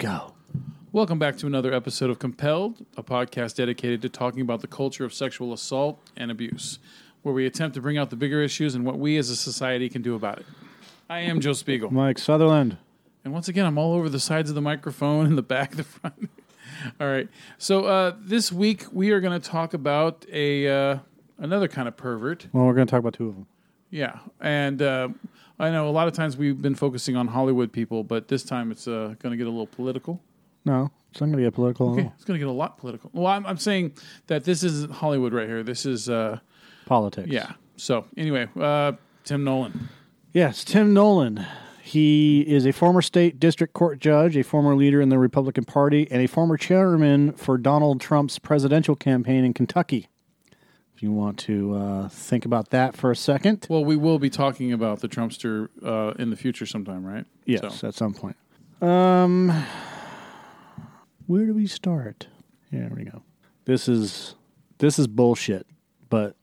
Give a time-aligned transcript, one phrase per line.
[0.00, 0.32] Go.
[0.92, 5.04] Welcome back to another episode of Compelled, a podcast dedicated to talking about the culture
[5.04, 6.78] of sexual assault and abuse,
[7.20, 9.90] where we attempt to bring out the bigger issues and what we as a society
[9.90, 10.46] can do about it.
[11.10, 11.92] I am Joe Spiegel.
[11.92, 12.78] Mike Sutherland.
[13.24, 15.76] And once again, I'm all over the sides of the microphone and the back, of
[15.76, 16.30] the front.
[16.98, 17.28] all right.
[17.58, 20.98] So uh, this week we are going to talk about a uh,
[21.36, 22.46] another kind of pervert.
[22.54, 23.46] Well, we're going to talk about two of them.
[23.90, 25.08] Yeah, and uh,
[25.58, 28.70] I know a lot of times we've been focusing on Hollywood people, but this time
[28.70, 30.20] it's uh, going to get a little political.
[30.64, 31.92] No, it's not going to get political.
[31.92, 33.10] Okay, it's going to get a lot political.
[33.12, 33.94] Well, I'm, I'm saying
[34.28, 35.62] that this is Hollywood right here.
[35.62, 36.38] This is uh,
[36.86, 37.28] Politics.
[37.28, 37.52] yeah.
[37.76, 38.92] So anyway, uh,
[39.24, 39.88] Tim Nolan.
[40.32, 41.44] Yes, Tim Nolan.
[41.82, 46.06] He is a former state district court judge, a former leader in the Republican Party,
[46.10, 50.08] and a former chairman for Donald Trump's presidential campaign in Kentucky.
[51.00, 53.66] If you want to uh, think about that for a second.
[53.70, 57.24] Well, we will be talking about the Trumpster uh, in the future sometime, right?
[57.46, 58.36] Yes, So, at some point.
[58.82, 59.48] Um,
[61.26, 62.26] where do we start?
[62.70, 63.22] Here we go.
[63.64, 64.34] This is
[64.76, 65.66] this is bullshit.
[66.10, 66.36] But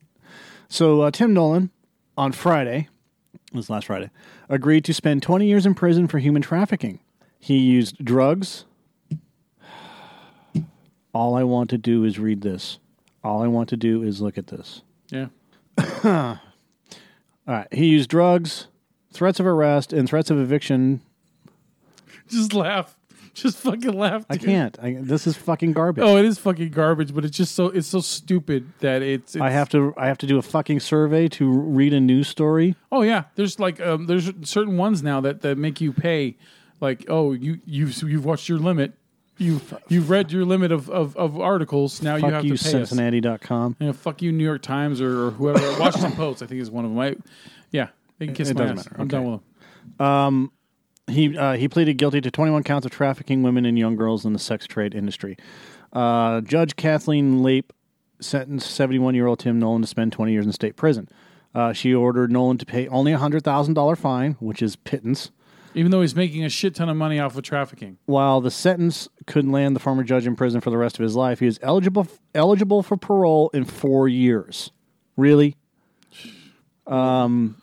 [0.67, 1.69] so uh, Tim Nolan
[2.17, 2.89] on Friday,
[3.35, 4.09] it was last Friday,
[4.49, 6.99] agreed to spend 20 years in prison for human trafficking.
[7.39, 8.65] He used drugs.
[11.13, 12.79] All I want to do is read this.
[13.23, 14.81] All I want to do is look at this.
[15.09, 15.27] yeah.
[16.03, 16.39] All
[17.45, 17.67] right.
[17.73, 18.67] He used drugs,
[19.11, 21.01] threats of arrest, and threats of eviction
[22.29, 22.97] Just laugh.
[23.33, 24.25] Just fucking laugh.
[24.31, 24.49] I dude.
[24.49, 24.77] can't.
[24.81, 26.03] I, this is fucking garbage.
[26.03, 29.35] Oh, it is fucking garbage, but it's just so it's so stupid that it's.
[29.35, 29.93] it's I have to.
[29.95, 32.75] I have to do a fucking survey to read a news story.
[32.91, 36.35] Oh yeah, there's like um, there's certain ones now that, that make you pay,
[36.81, 38.93] like oh you you've you've watched your limit,
[39.37, 42.01] you you've read your limit of, of, of articles.
[42.01, 42.89] Now you have you, to pay us.
[42.89, 43.77] Cincinnati.com.
[43.79, 45.59] You know, fuck you, New York Times or, or whoever.
[45.79, 46.99] Washington Post, I think is one of them.
[46.99, 47.15] I,
[47.71, 48.85] yeah, they can kiss It my doesn't ass.
[48.85, 49.01] matter.
[49.01, 49.41] I'm done with
[49.97, 50.51] them.
[51.09, 54.33] He uh, he pleaded guilty to 21 counts of trafficking women and young girls in
[54.33, 55.37] the sex trade industry.
[55.93, 57.71] Uh, Judge Kathleen Lape
[58.19, 61.07] sentenced 71 year old Tim Nolan to spend 20 years in state prison.
[61.55, 65.31] Uh, she ordered Nolan to pay only a hundred thousand dollar fine, which is pittance.
[65.77, 67.97] Even though he's making a shit ton of money off of trafficking.
[68.05, 71.15] While the sentence could land the former judge in prison for the rest of his
[71.15, 74.71] life, he is eligible eligible for parole in four years.
[75.15, 75.55] Really?
[76.87, 77.61] Um,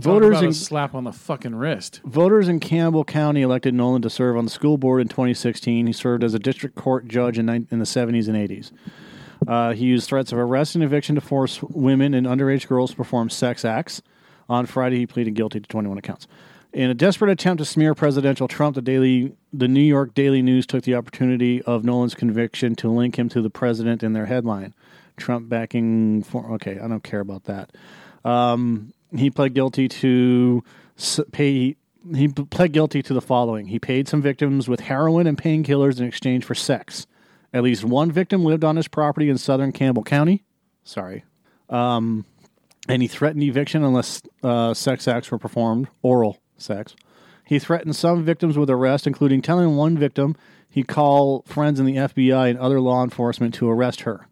[0.00, 2.02] Talk voters in slap on the fucking wrist.
[2.04, 5.86] voters in Campbell County elected Nolan to serve on the school board in 2016.
[5.86, 8.72] He served as a district court judge in, in the 70s and 80s.
[9.48, 12.96] Uh, he used threats of arrest and eviction to force women and underage girls to
[12.96, 14.02] perform sex acts.
[14.48, 16.26] On Friday, he pleaded guilty to 21 accounts.
[16.76, 20.66] In a desperate attempt to smear presidential Trump, the daily, the New York Daily News
[20.66, 24.74] took the opportunity of Nolan's conviction to link him to the president in their headline.
[25.16, 27.72] Trump backing for okay, I don't care about that.
[28.26, 30.62] Um, he pled guilty to
[31.32, 31.76] pay.
[32.14, 36.04] He pled guilty to the following: he paid some victims with heroin and painkillers in
[36.04, 37.06] exchange for sex.
[37.54, 40.44] At least one victim lived on his property in southern Campbell County.
[40.84, 41.24] Sorry.
[41.70, 42.26] Um,
[42.86, 46.94] and he threatened eviction unless uh, sex acts were performed, oral sex.
[47.44, 50.36] He threatened some victims with arrest, including telling one victim
[50.68, 54.26] he'd call friends in the FBI and other law enforcement to arrest her.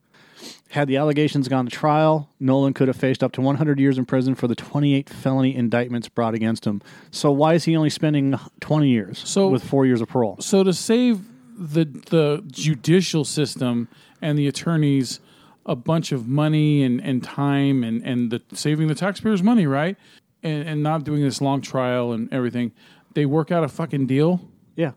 [0.70, 4.04] Had the allegations gone to trial, Nolan could have faced up to 100 years in
[4.04, 6.82] prison for the 28 felony indictments brought against him.
[7.12, 10.36] So why is he only spending 20 years So- with four years of parole?
[10.40, 11.20] So to save
[11.56, 13.86] the the judicial system
[14.20, 15.20] and the attorneys
[15.64, 19.96] a bunch of money and, and time and, and the saving the taxpayers money, right?
[20.44, 22.72] And and not doing this long trial and everything,
[23.14, 24.40] they work out a fucking deal.
[24.76, 24.92] Yeah.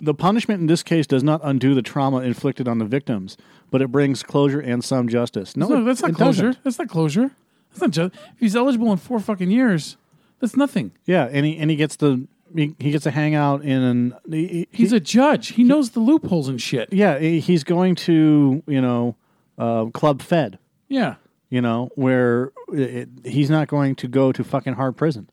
[0.00, 3.36] The punishment in this case does not undo the trauma inflicted on the victims,
[3.70, 5.56] but it brings closure and some justice.
[5.56, 6.42] No, it- that's not it closure.
[6.48, 6.64] doesn't.
[6.64, 7.30] That's not closure.
[7.70, 9.96] That's not just if he's eligible in four fucking years,
[10.40, 10.92] that's nothing.
[11.04, 14.14] Yeah, and he and he gets the he, he gets to hang out in an
[14.30, 15.48] he, He's a judge.
[15.48, 16.92] He knows the loopholes and shit.
[16.92, 19.16] yeah he- he's going to you know
[19.58, 21.16] uh, Club Fed Yeah.
[21.50, 25.28] You know where it, he's not going to go to fucking hard prison.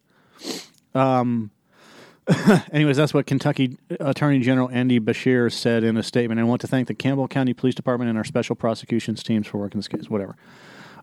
[0.93, 1.51] Um.
[2.73, 6.41] anyways, that's what Kentucky Attorney General Andy Beshear said in a statement.
[6.41, 9.59] I want to thank the Campbell County Police Department and our special prosecutions teams for
[9.59, 10.09] working this case.
[10.09, 10.35] Whatever.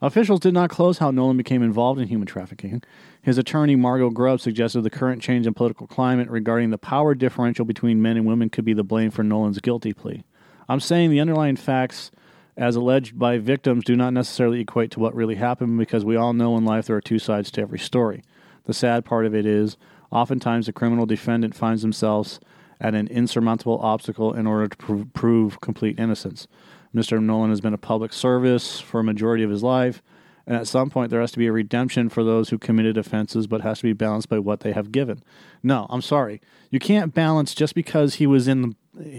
[0.02, 2.82] Officials did not close how Nolan became involved in human trafficking.
[3.22, 7.64] His attorney, Margot Grubb, suggested the current change in political climate regarding the power differential
[7.64, 10.24] between men and women could be the blame for Nolan's guilty plea.
[10.68, 12.10] I'm saying the underlying facts,
[12.56, 16.32] as alleged by victims, do not necessarily equate to what really happened because we all
[16.32, 18.22] know in life there are two sides to every story.
[18.66, 19.76] The sad part of it is,
[20.10, 22.38] oftentimes the criminal defendant finds themselves
[22.80, 26.46] at an insurmountable obstacle in order to prov- prove complete innocence.
[26.94, 27.20] Mr.
[27.20, 30.02] Nolan has been a public service for a majority of his life,
[30.46, 33.46] and at some point there has to be a redemption for those who committed offenses,
[33.46, 35.22] but has to be balanced by what they have given.
[35.62, 36.40] No, I'm sorry.
[36.70, 38.74] You can't balance just because he was in the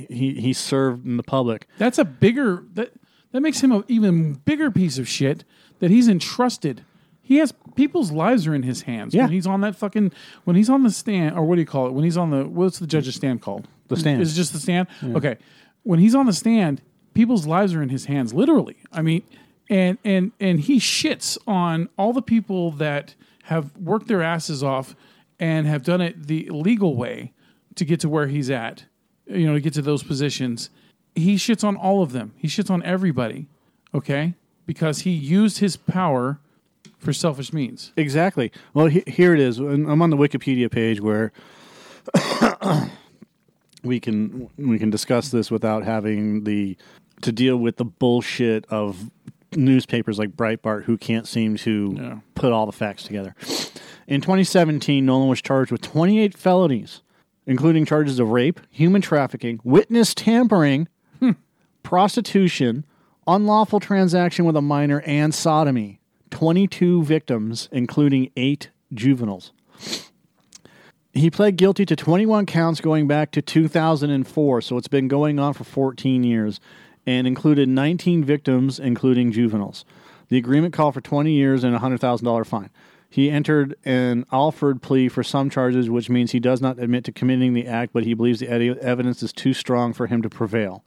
[0.09, 1.67] he he served in the public.
[1.77, 2.93] That's a bigger that
[3.35, 5.43] that makes him an even bigger piece of shit
[5.79, 6.85] that he's entrusted.
[7.21, 9.13] He has people's lives are in his hands.
[9.13, 9.23] Yeah.
[9.23, 10.13] When he's on that fucking
[10.45, 11.91] when he's on the stand or what do you call it?
[11.91, 13.67] When he's on the what's the judge's stand called?
[13.89, 14.21] The stand.
[14.21, 14.87] Is it just the stand?
[15.03, 15.35] Okay.
[15.83, 16.81] When he's on the stand,
[17.13, 18.77] people's lives are in his hands, literally.
[18.93, 19.23] I mean,
[19.69, 24.95] and and and he shits on all the people that have worked their asses off
[25.41, 27.33] and have done it the legal way
[27.75, 28.85] to get to where he's at.
[29.27, 30.69] You know, to get to those positions.
[31.15, 32.33] He shits on all of them.
[32.37, 33.47] He shits on everybody.
[33.93, 34.33] Okay?
[34.65, 36.39] Because he used his power
[36.97, 37.91] for selfish means.
[37.95, 38.51] Exactly.
[38.73, 39.57] Well, he, here it is.
[39.59, 41.31] I'm on the Wikipedia page where
[43.83, 46.77] we can we can discuss this without having the
[47.21, 49.09] to deal with the bullshit of
[49.55, 52.19] newspapers like Breitbart who can't seem to Yeah.
[52.33, 53.35] put all the facts together.
[54.07, 57.01] In 2017, Nolan was charged with 28 felonies,
[57.47, 60.87] including charges of rape, human trafficking, witness tampering,
[61.83, 62.85] prostitution,
[63.27, 65.99] unlawful transaction with a minor, and sodomy.
[66.31, 69.53] 22 victims, including eight juveniles.
[71.13, 75.53] He pled guilty to 21 counts going back to 2004, so it's been going on
[75.53, 76.59] for 14 years,
[77.05, 79.85] and included 19 victims, including juveniles.
[80.27, 82.69] The agreement called for 20 years and a $100,000 fine.
[83.09, 87.13] He entered an Alford plea for some charges, which means he does not admit to
[87.13, 90.83] committing the act, but he believes the evidence is too strong for him to prevail.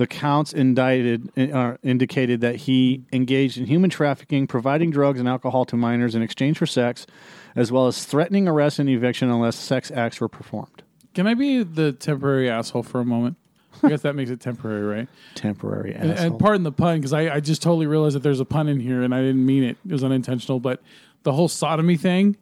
[0.00, 5.66] The counts indicted uh, indicated that he engaged in human trafficking, providing drugs and alcohol
[5.66, 7.06] to minors in exchange for sex,
[7.54, 10.82] as well as threatening arrest and eviction unless sex acts were performed.
[11.12, 13.36] Can I be the temporary asshole for a moment?
[13.82, 15.08] I guess that makes it temporary, right?
[15.34, 16.26] Temporary And, asshole.
[16.28, 18.80] and pardon the pun, because I, I just totally realized that there's a pun in
[18.80, 19.76] here and I didn't mean it.
[19.86, 20.60] It was unintentional.
[20.60, 20.80] But
[21.24, 22.38] the whole sodomy thing,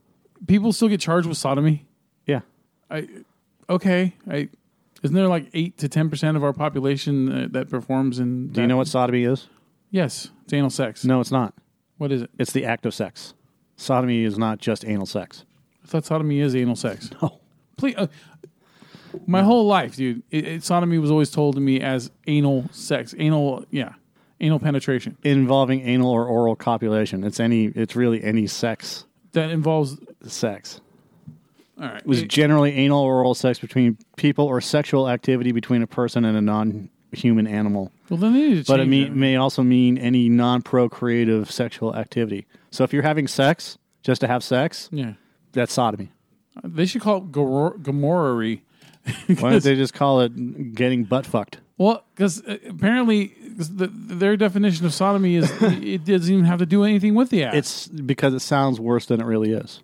[0.47, 1.87] people still get charged with sodomy.
[2.25, 2.43] yeah,
[2.89, 3.09] I
[3.69, 4.15] okay.
[4.31, 4.49] I
[5.03, 8.49] isn't there like eight to ten percent of our population uh, that performs in?
[8.49, 9.49] do you know what sodomy is?
[9.91, 11.05] Yes, it's anal sex.
[11.05, 11.55] No, it's not.
[11.97, 12.31] What is it?
[12.39, 13.35] It's the act of sex.
[13.77, 15.45] Sodomy is not just anal sex.
[15.85, 17.11] I thought sodomy is anal sex.
[17.23, 17.41] No.
[17.77, 18.09] Please, uh,
[19.27, 23.15] my whole life, dude, it, it, sodomy was always told to me as anal sex,
[23.19, 23.93] anal, yeah,
[24.41, 25.17] anal penetration.
[25.23, 27.23] Involving anal or oral copulation.
[27.23, 27.67] It's any.
[27.67, 29.07] It's really any sex.
[29.33, 29.97] That involves.
[30.27, 30.81] Sex.
[31.81, 35.83] All right, It was generally anal or oral sex between people or sexual activity between
[35.83, 37.93] a person and a non-human animal.
[38.11, 39.15] well, then they need to But it change may, that.
[39.17, 42.47] may also mean any non-procreative sexual activity.
[42.71, 45.15] So if you're having sex just to have sex, yeah,
[45.53, 46.11] that's sodomy.
[46.65, 48.61] they should call it gomor-.
[49.39, 51.61] Why don't they just call it getting butt fucked?
[51.79, 56.59] Well, because uh, apparently 'cause the, their definition of sodomy is it doesn't even have
[56.59, 57.55] to do anything with the act.
[57.57, 59.81] It's because it sounds worse than it really is.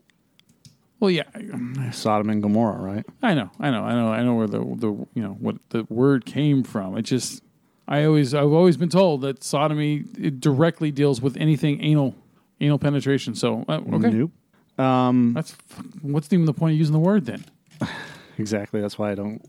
[1.04, 3.06] Well, yeah, Sodom and Gomorrah, right?
[3.22, 5.86] I know, I know, I know, I know where the the you know what the
[5.88, 6.96] word came from.
[6.96, 7.42] It just
[7.86, 12.14] I always I've always been told that sodomy it directly deals with anything anal
[12.60, 13.34] anal penetration.
[13.34, 14.30] So uh, okay, Nope.
[14.78, 15.54] Um, that's
[16.02, 17.44] what's even the point of using the word then?
[18.38, 18.80] exactly.
[18.80, 19.40] That's why I don't.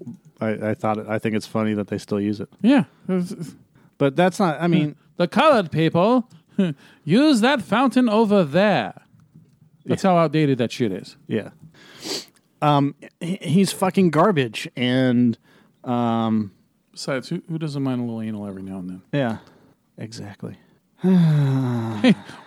[0.41, 0.97] I, I thought.
[0.97, 2.83] It, I think it's funny that they still use it, Yeah,
[3.97, 4.61] but that's not.
[4.61, 6.29] I mean, the colored people
[7.05, 9.01] use that fountain over there.
[9.85, 11.15] That's how outdated that shit is.
[11.27, 11.49] yeah.
[12.61, 15.37] Um, he- he's fucking garbage, and
[15.83, 16.51] um,
[16.91, 19.01] Besides, who, who doesn't mind a little anal every now and then?
[19.11, 19.37] yeah,
[19.97, 20.57] exactly.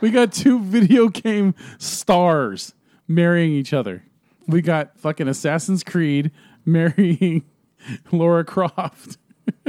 [0.01, 2.75] We got two video game stars
[3.07, 4.05] marrying each other.
[4.47, 6.31] We got fucking Assassin's Creed
[6.65, 7.45] marrying
[8.13, 9.19] Laura Croft.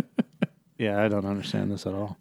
[0.78, 2.18] Yeah, I don't understand this at all.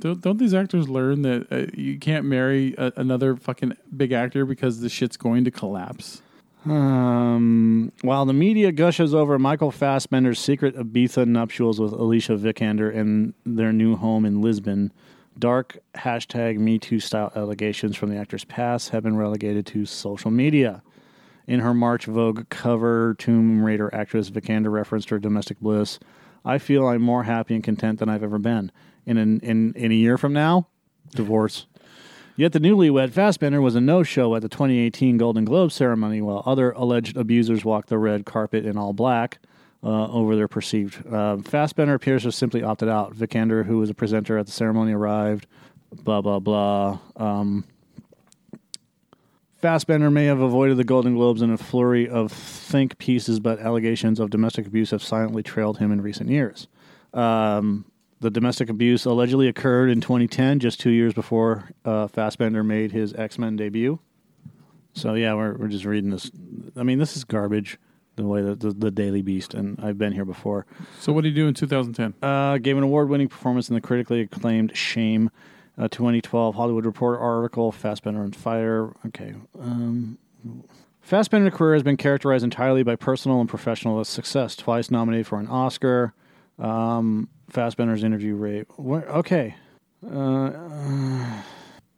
[0.00, 4.44] Don't, don't these actors learn that uh, you can't marry a, another fucking big actor
[4.44, 6.22] because the shit's going to collapse?
[6.66, 13.32] Um, while the media gushes over Michael Fassbender's secret Ibiza nuptials with Alicia Vikander in
[13.46, 14.92] their new home in Lisbon,
[15.38, 20.82] dark hashtag MeToo style allegations from the actor's past have been relegated to social media.
[21.46, 25.98] In her March Vogue cover, Tomb Raider actress Vikander referenced her domestic bliss.
[26.44, 28.70] I feel I'm more happy and content than I've ever been.
[29.06, 30.68] In in in a year from now,
[31.14, 31.66] divorce.
[32.36, 36.70] Yet the newlywed Fassbender was a no-show at the 2018 Golden Globe ceremony, while other
[36.70, 39.40] alleged abusers walked the red carpet in all black
[39.82, 41.06] uh, over their perceived.
[41.06, 43.14] Uh, Fassbender appears to have simply opted out.
[43.14, 45.46] Vikander, who was a presenter at the ceremony, arrived.
[45.92, 46.98] Blah blah blah.
[47.16, 47.64] Um,
[49.60, 54.18] Fassbender may have avoided the Golden Globes in a flurry of think pieces, but allegations
[54.18, 56.68] of domestic abuse have silently trailed him in recent years.
[57.12, 57.84] Um,
[58.20, 63.14] the domestic abuse allegedly occurred in 2010, just two years before uh, Fassbender made his
[63.14, 63.98] X Men debut.
[64.92, 66.30] So yeah, we're we're just reading this.
[66.76, 67.78] I mean, this is garbage.
[68.16, 70.66] the way that the, the Daily Beast, and I've been here before.
[70.98, 72.14] So what did he do in 2010?
[72.22, 75.30] Uh, gave an award-winning performance in the critically acclaimed Shame,
[75.78, 78.92] a 2012 Hollywood Reporter article, Fassbender on Fire.
[79.06, 79.34] Okay.
[79.58, 80.18] Um,
[81.00, 84.54] Fassbender's career has been characterized entirely by personal and professional success.
[84.54, 86.12] Twice nominated for an Oscar.
[86.58, 88.66] Um, Fassbender's interview rate.
[88.76, 89.56] Where, okay.
[90.04, 91.42] Uh, uh,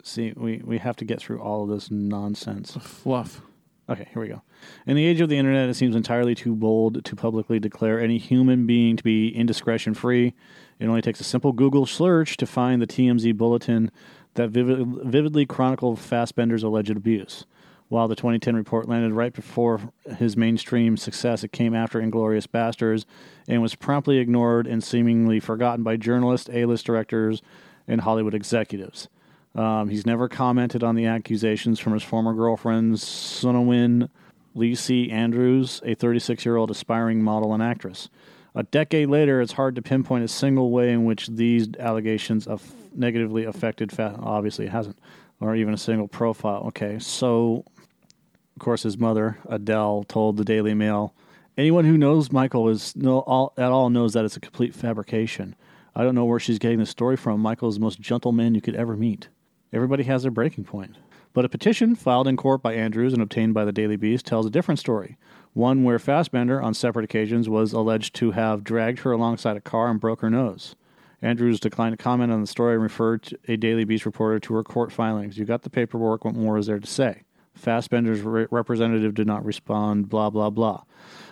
[0.02, 2.76] see, we, we have to get through all of this nonsense.
[2.80, 3.42] Fluff.
[3.88, 4.42] Okay, here we go.
[4.87, 8.16] In the age of the internet, it seems entirely too bold to publicly declare any
[8.16, 10.35] human being to be indiscretion free.
[10.78, 13.90] It only takes a simple Google search to find the TMZ bulletin
[14.35, 17.44] that vivid, vividly chronicled Fassbender's alleged abuse.
[17.92, 19.78] While the 2010 report landed right before
[20.16, 23.04] his mainstream success, it came after Inglourious Basterds
[23.46, 27.42] and was promptly ignored and seemingly forgotten by journalists, A list directors,
[27.87, 29.11] and Hollywood executives.
[29.54, 34.08] Um, he's never commented on the accusations from his former girlfriend, Sonawin
[34.54, 38.08] Lacey Andrews, a 36 year old aspiring model and actress.
[38.54, 42.49] A decade later, it's hard to pinpoint a single way in which these allegations
[42.94, 43.92] negatively affected.
[43.92, 44.99] Fa- obviously, it hasn't,
[45.40, 46.64] or even a single profile.
[46.68, 47.66] Okay, so
[48.56, 51.14] of course, his mother Adele told the Daily Mail,
[51.56, 55.54] "Anyone who knows Michael is no all, at all knows that it's a complete fabrication.
[55.94, 57.40] I don't know where she's getting the story from.
[57.40, 59.28] Michael is the most gentle man you could ever meet.
[59.73, 60.97] Everybody has their breaking point."
[61.35, 64.44] But a petition filed in court by Andrews and obtained by the Daily Beast tells
[64.44, 65.16] a different story.
[65.54, 69.88] One where Fassbender, on separate occasions, was alleged to have dragged her alongside a car
[69.88, 70.76] and broke her nose.
[71.23, 74.62] Andrews declined to comment on the story and referred a Daily Beast reporter to her
[74.62, 75.38] court filings.
[75.38, 76.25] You got the paperwork.
[76.25, 77.23] What more is there to say?
[77.54, 80.82] Fassbender's re- representative did not respond, blah, blah, blah.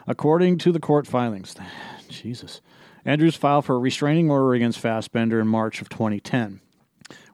[0.07, 1.55] According to the court filings,
[2.09, 2.61] Jesus,
[3.05, 6.61] Andrews filed for a restraining order against Fassbender in March of 2010,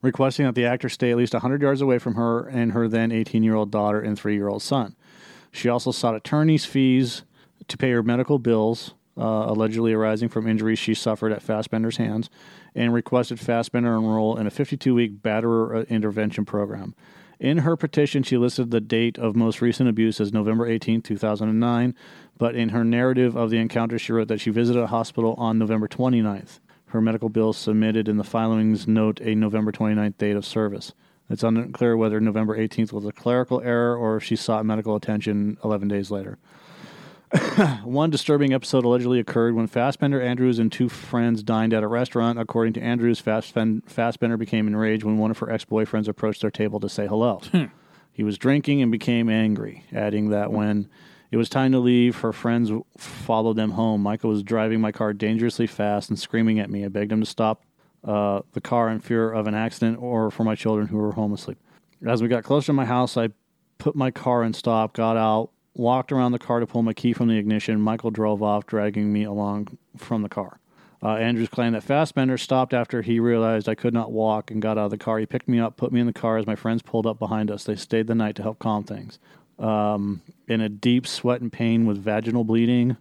[0.02, 3.10] requesting that the actor stay at least 100 yards away from her and her then
[3.10, 4.94] 18 year old daughter and three year old son.
[5.50, 7.24] She also sought attorney's fees
[7.68, 12.30] to pay her medical bills, uh, allegedly arising from injuries she suffered at Fassbender's hands,
[12.74, 16.94] and requested Fassbender enroll in a 52 week batterer uh, intervention program.
[17.38, 21.94] In her petition, she listed the date of most recent abuse as November 18, 2009,
[22.38, 25.58] but in her narrative of the encounter, she wrote that she visited a hospital on
[25.58, 26.60] November 29th.
[26.86, 30.94] Her medical bills submitted in the filings note a November 29th date of service.
[31.28, 35.58] It's unclear whether November 18th was a clerical error or if she sought medical attention
[35.62, 36.38] 11 days later.
[37.84, 42.38] One disturbing episode allegedly occurred when Fassbender, Andrews, and two friends dined at a restaurant.
[42.38, 46.78] According to Andrews, Fassbender became enraged when one of her ex boyfriends approached their table
[46.80, 47.40] to say hello.
[48.12, 50.88] he was drinking and became angry, adding that when
[51.32, 54.02] it was time to leave, her friends followed them home.
[54.02, 56.84] Michael was driving my car dangerously fast and screaming at me.
[56.84, 57.64] I begged him to stop
[58.04, 61.32] uh, the car in fear of an accident or for my children who were home
[61.32, 61.58] asleep.
[62.06, 63.30] As we got closer to my house, I
[63.78, 67.12] put my car in stop, got out, walked around the car to pull my key
[67.12, 67.80] from the ignition.
[67.80, 70.58] Michael drove off, dragging me along from the car.
[71.02, 74.78] Uh, Andrews claimed that Fassbender stopped after he realized I could not walk and got
[74.78, 75.18] out of the car.
[75.18, 77.50] He picked me up, put me in the car as my friends pulled up behind
[77.50, 77.64] us.
[77.64, 79.18] They stayed the night to help calm things.
[79.58, 82.96] Um, in a deep sweat and pain with vaginal bleeding,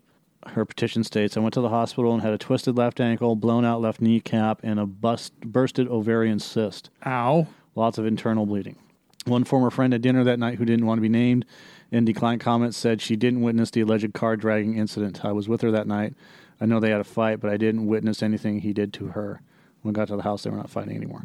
[0.47, 3.65] her petition states I went to the hospital and had a twisted left ankle, blown
[3.65, 6.89] out left kneecap, and a bust, bursted ovarian cyst.
[7.05, 7.47] Ow.
[7.75, 8.77] Lots of internal bleeding.
[9.25, 11.45] One former friend at dinner that night who didn't want to be named
[11.91, 15.25] in declined comments said she didn't witness the alleged car dragging incident.
[15.25, 16.13] I was with her that night.
[16.61, 19.41] I know they had a fight, but I didn't witness anything he did to her.
[19.81, 21.23] When we got to the house, they were not fighting anymore.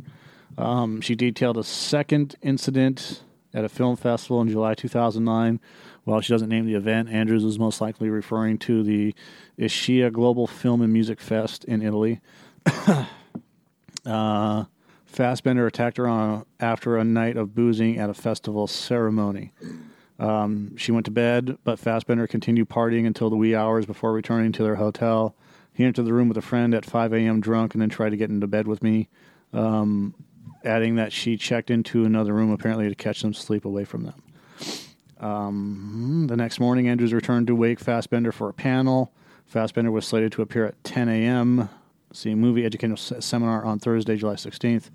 [0.56, 5.60] Um, she detailed a second incident at a film festival in July 2009.
[6.04, 9.14] While she doesn't name the event, Andrews was most likely referring to the
[9.58, 12.20] Ischia Global Film and Music Fest in Italy.
[14.06, 14.64] uh,
[15.10, 19.52] Fassbender attacked her on after a night of boozing at a festival ceremony.
[20.20, 24.52] Um, she went to bed, but Fassbender continued partying until the wee hours before returning
[24.52, 25.34] to their hotel.
[25.72, 27.40] He entered the room with a friend at 5 a.m.
[27.40, 29.08] drunk and then tried to get into bed with me,
[29.52, 30.14] um,
[30.64, 34.22] adding that she checked into another room apparently to catch some sleep away from them.
[35.18, 39.12] Um, the next morning, Andrews returned to wake Fassbender for a panel.
[39.46, 41.68] Fassbender was slated to appear at 10 a.m.
[42.12, 44.90] See movie educational seminar on Thursday, July 16th,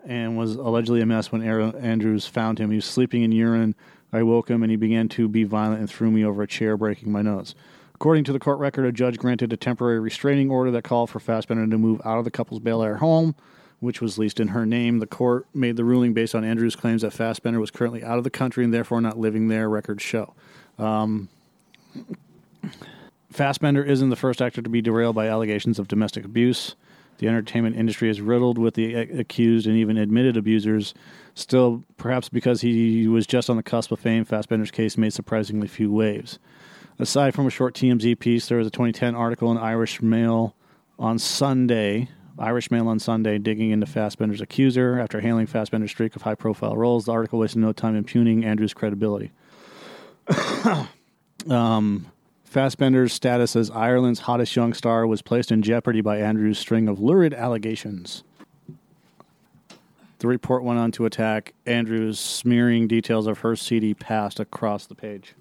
[0.06, 2.70] and was allegedly a mess when Aaron Andrews found him.
[2.70, 3.74] He was sleeping in urine.
[4.12, 6.76] I woke him and he began to be violent and threw me over a chair,
[6.76, 7.54] breaking my nose.
[7.94, 11.20] According to the court record, a judge granted a temporary restraining order that called for
[11.20, 13.34] Fassbender to move out of the couple's Bel Air home
[13.82, 15.00] which was leased in her name.
[15.00, 18.22] The court made the ruling based on Andrews' claims that Fassbender was currently out of
[18.22, 20.34] the country and therefore not living there, records show.
[20.78, 21.28] Um,
[23.32, 26.76] Fassbender isn't the first actor to be derailed by allegations of domestic abuse.
[27.18, 30.92] The entertainment industry is riddled with the accused and even admitted abusers.
[31.34, 35.68] Still, perhaps because he was just on the cusp of fame, Fassbender's case made surprisingly
[35.68, 36.38] few waves.
[36.98, 40.54] Aside from a short TMZ piece, there was a 2010 article in Irish Mail
[40.98, 42.08] on Sunday.
[42.38, 46.76] Irish Mail on Sunday digging into Fassbender's accuser after hailing Fassbender's streak of high profile
[46.76, 47.06] roles.
[47.06, 49.30] The article wasted no time impugning Andrews' credibility.
[51.48, 52.06] um,
[52.52, 57.00] Fassbender's status as Ireland's hottest young star was placed in jeopardy by Andrews' string of
[57.00, 58.24] lurid allegations.
[60.18, 64.94] The report went on to attack Andrews, smearing details of her seedy past across the
[64.94, 65.34] page.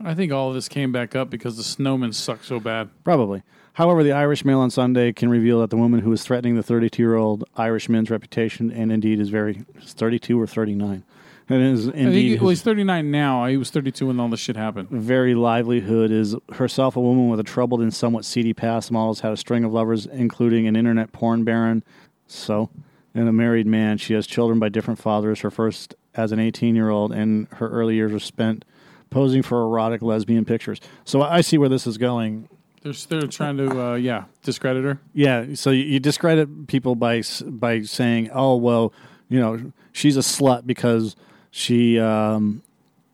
[0.00, 2.88] I think all of this came back up because the snowman sucked so bad.
[3.02, 3.42] Probably.
[3.72, 6.62] However, the Irish Mail on Sunday can reveal that the woman who was threatening the
[6.62, 11.02] 32 year old Irishman's reputation and indeed is very 32 or 39.
[11.50, 13.46] And is I think indeed he, well, he's 39 now.
[13.46, 14.90] He was 32 when all this shit happened.
[14.90, 18.90] very livelihood is herself a woman with a troubled and somewhat seedy past.
[18.90, 21.84] Models had a string of lovers, including an internet porn baron,
[22.26, 22.68] so,
[23.14, 23.96] and a married man.
[23.96, 25.40] She has children by different fathers.
[25.40, 28.64] Her first as an 18 year old, and her early years were spent
[29.10, 30.80] posing for erotic lesbian pictures.
[31.04, 32.48] So I see where this is going.
[32.82, 35.00] They're, they're trying to, uh, yeah, discredit her.
[35.12, 38.92] Yeah, so you, you discredit people by by saying, "Oh, well,
[39.28, 41.16] you know, she's a slut because
[41.50, 42.62] she um,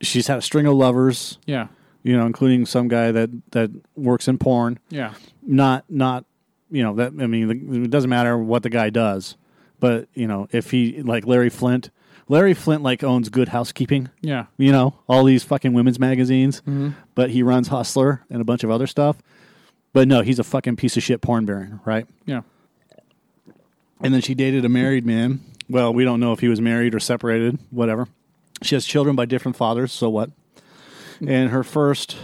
[0.00, 1.68] she's had a string of lovers, Yeah,
[2.02, 4.78] you know, including some guy that that works in porn.
[4.90, 6.24] yeah, Not not,
[6.70, 9.36] you know, that I mean, it doesn't matter what the guy does,
[9.80, 11.90] but you know, if he like Larry Flynt,
[12.28, 14.46] Larry Flynt like owns Good Housekeeping, yeah.
[14.56, 16.62] you know, all these fucking women's magazines,
[17.14, 19.16] but he runs Hustler and a bunch of other stuff.
[19.92, 22.06] But no, he's a fucking piece of shit porn baron, right?
[22.24, 22.40] Yeah.
[24.00, 25.40] And then she dated a married man.
[25.68, 28.08] Well, we don't know if he was married or separated, whatever.
[28.62, 30.30] She has children by different fathers, so what?
[31.20, 32.16] And her first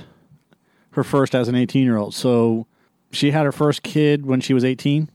[0.92, 2.14] her first as an 18-year-old.
[2.14, 2.66] So
[3.12, 5.08] she had her first kid when she was 18.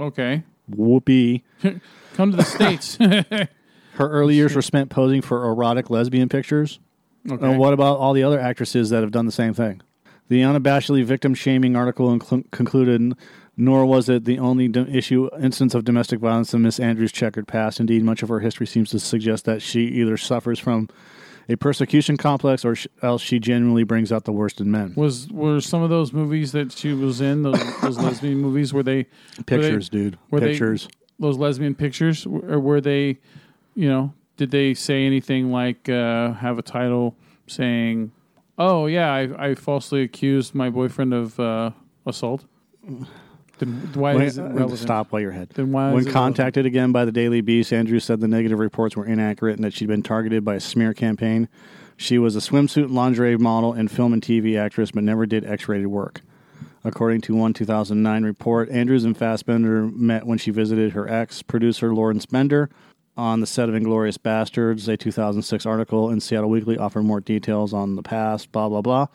[0.00, 0.44] Okay.
[0.68, 1.44] Whoopee.
[2.14, 2.96] Come to the States.
[3.94, 6.78] Her early years were spent posing for erotic lesbian pictures.
[7.24, 9.82] And what about all the other actresses that have done the same thing?
[10.28, 13.14] The unabashedly victim shaming article inclu- concluded,
[13.60, 17.46] nor was it the only do- issue instance of domestic violence in Miss Andrews' checkered
[17.46, 17.78] past.
[17.80, 20.88] Indeed, much of her history seems to suggest that she either suffers from
[21.48, 24.94] a persecution complex or sh- else she genuinely brings out the worst in men.
[24.96, 28.72] Was were some of those movies that she was in those, those lesbian movies?
[28.72, 29.06] Were they
[29.46, 30.16] Pictures, dude.
[30.30, 30.88] were they- Pictures.
[31.18, 33.18] those lesbian pictures, or were they,
[33.74, 37.14] you know, did they say anything like uh, have a title
[37.46, 38.12] saying,
[38.56, 41.72] "Oh yeah, I, I falsely accused my boyfriend of uh,
[42.06, 42.44] assault"?
[43.60, 44.78] Then why Wait, is it relevant?
[44.78, 45.50] stop while you're ahead.
[45.50, 49.06] Then why When contacted again by the Daily Beast, Andrews said the negative reports were
[49.06, 51.48] inaccurate and that she'd been targeted by a smear campaign.
[51.96, 55.44] She was a swimsuit and lingerie model and film and TV actress, but never did
[55.44, 56.22] X rated work.
[56.82, 61.94] According to one 2009 report, Andrews and Fassbender met when she visited her ex producer,
[61.94, 62.70] Lawrence Bender,
[63.18, 64.88] on the set of Inglourious Basterds.
[64.88, 69.06] A 2006 article in Seattle Weekly offered more details on the past, blah, blah, blah.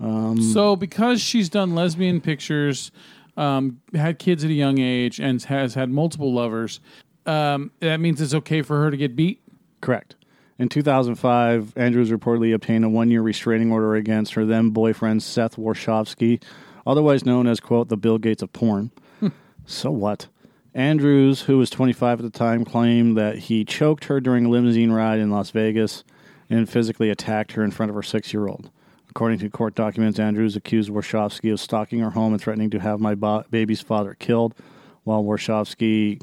[0.00, 2.90] Um, so because she's done lesbian pictures,
[3.36, 6.80] um, had kids at a young age, and has had multiple lovers,
[7.26, 9.40] um, that means it's okay for her to get beat.
[9.80, 10.16] Correct.
[10.58, 15.56] In 2005, Andrews reportedly obtained a one year restraining order against her then boyfriend, Seth
[15.56, 16.42] Warshavsky,
[16.86, 18.90] otherwise known as, quote, the Bill Gates of porn.
[19.66, 20.28] so what?
[20.72, 24.90] Andrews, who was 25 at the time, claimed that he choked her during a limousine
[24.90, 26.04] ride in Las Vegas
[26.50, 28.70] and physically attacked her in front of her six year old.
[29.14, 32.98] According to court documents, Andrews accused Warshavsky of stalking her home and threatening to have
[32.98, 34.56] my bo- baby's father killed,
[35.04, 36.20] while Warshavsky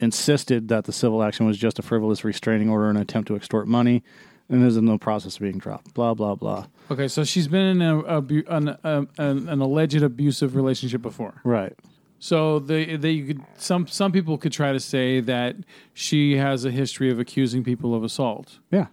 [0.00, 3.36] insisted that the civil action was just a frivolous restraining order and an attempt to
[3.36, 4.02] extort money
[4.48, 5.94] and is in the process of being dropped.
[5.94, 6.66] Blah, blah, blah.
[6.90, 11.40] Okay, so she's been in a, a, an, a, an, an alleged abusive relationship before.
[11.44, 11.74] Right.
[12.18, 15.56] So they they could some some people could try to say that
[15.94, 18.58] she has a history of accusing people of assault.
[18.72, 18.86] Yeah.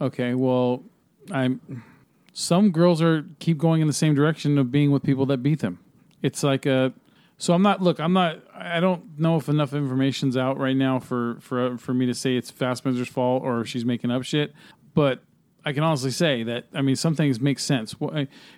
[0.00, 0.82] Okay, well,
[1.30, 1.60] I'm
[2.38, 5.60] some girls are keep going in the same direction of being with people that beat
[5.60, 5.78] them.
[6.20, 6.92] It's like a
[7.38, 10.98] so I'm not look, I'm not I don't know if enough information's out right now
[10.98, 14.52] for for for me to say it's Fassbender's fault or she's making up shit,
[14.92, 15.22] but
[15.64, 17.94] I can honestly say that I mean some things make sense.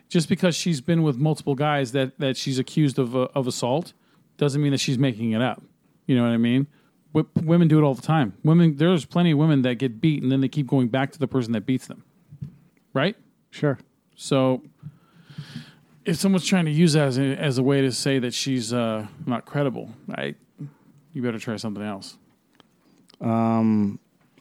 [0.09, 3.93] Just because she's been with multiple guys that that she's accused of uh, of assault
[4.39, 5.63] doesn't mean that she's making it up.
[6.07, 6.67] You know what I mean?
[7.13, 8.35] Women do it all the time.
[8.43, 11.19] Women, there's plenty of women that get beat and then they keep going back to
[11.21, 12.03] the person that beats them.
[12.93, 13.17] Right?
[13.51, 13.79] Sure.
[14.17, 14.63] So
[16.05, 18.73] if someone's trying to use that as a, as a way to say that she's
[18.73, 20.35] uh, not credible, I
[21.13, 22.17] you better try something else.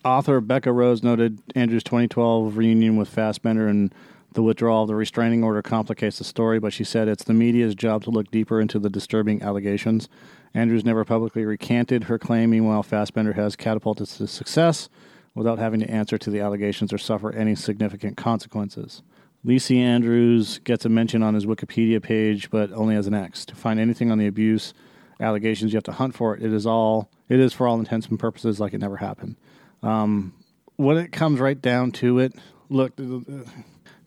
[0.05, 3.93] Author Becca Rose noted Andrew's 2012 reunion with Fassbender and
[4.33, 7.75] the withdrawal of the restraining order complicates the story, but she said it's the media's
[7.75, 10.07] job to look deeper into the disturbing allegations.
[10.53, 12.51] Andrews never publicly recanted her claim.
[12.51, 14.89] Meanwhile, Fassbender has catapulted to success
[15.37, 19.01] without having to answer to the allegations or suffer any significant consequences.
[19.43, 23.45] Lacey Andrews gets a mention on his Wikipedia page, but only as an X.
[23.45, 24.73] To find anything on the abuse
[25.19, 26.43] allegations, you have to hunt for it.
[26.43, 27.09] It is all.
[27.29, 29.35] It is for all intents and purposes like it never happened.
[29.83, 30.33] Um,
[30.75, 32.33] when it comes right down to it,
[32.69, 32.93] look,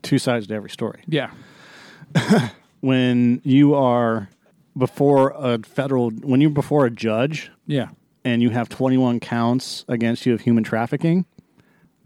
[0.03, 1.03] two sides to every story.
[1.07, 1.31] Yeah.
[2.81, 4.31] When you are
[4.77, 7.89] before a federal, when you're before a judge Yeah.
[8.25, 11.25] And you have 21 counts against you of human trafficking,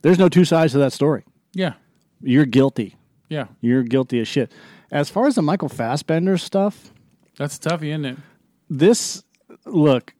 [0.02, 1.24] there's no two sides to that story.
[1.52, 1.74] Yeah.
[2.22, 2.96] You're guilty.
[3.28, 3.46] Yeah.
[3.60, 4.52] You're guilty as shit.
[4.90, 6.92] As far as the Michael Fassbender stuff,
[7.36, 8.16] That's toughy, isn't it?
[8.70, 9.22] this
[9.66, 10.14] look,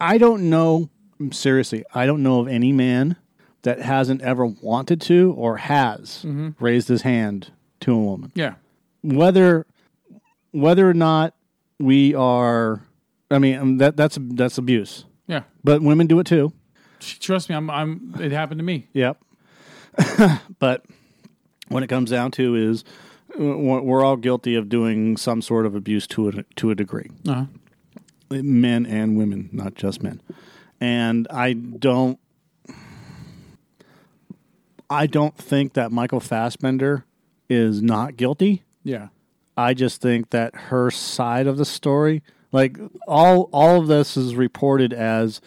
[0.00, 0.90] I don't know
[1.32, 3.16] seriously, I don't know of any man
[3.62, 6.24] that hasn't ever wanted to or has
[6.58, 8.32] raised his hand to a woman.
[8.34, 8.54] Yeah.
[9.02, 9.66] Whether
[10.52, 11.34] whether or not
[11.78, 12.82] we are
[13.30, 15.04] I mean um, that that's that's abuse.
[15.30, 15.42] Yeah.
[15.62, 16.52] But women do it too.
[16.98, 17.70] Trust me, I'm.
[17.70, 18.14] I'm.
[18.20, 18.88] It happened to me.
[18.92, 19.22] Yep.
[20.58, 20.84] but
[21.68, 22.84] when it comes down to is
[23.38, 27.10] we're all guilty of doing some sort of abuse to a to a degree.
[27.26, 27.46] Uh-huh.
[28.30, 30.20] men and women, not just men.
[30.80, 32.18] And I don't
[34.90, 37.04] I don't think that Michael Fassbender
[37.48, 38.64] is not guilty.
[38.82, 39.08] Yeah.
[39.56, 44.34] I just think that her side of the story, like all all of this is
[44.34, 45.40] reported as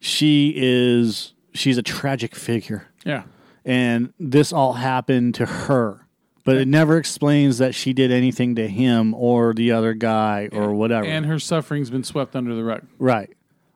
[0.00, 3.22] she is she's a tragic figure Yeah.
[3.64, 6.02] and this all happened to her.
[6.44, 10.72] But it never explains that she did anything to him or the other guy or
[10.74, 11.04] whatever.
[11.04, 12.82] And her suffering's been swept under the rug.
[13.00, 13.30] Right.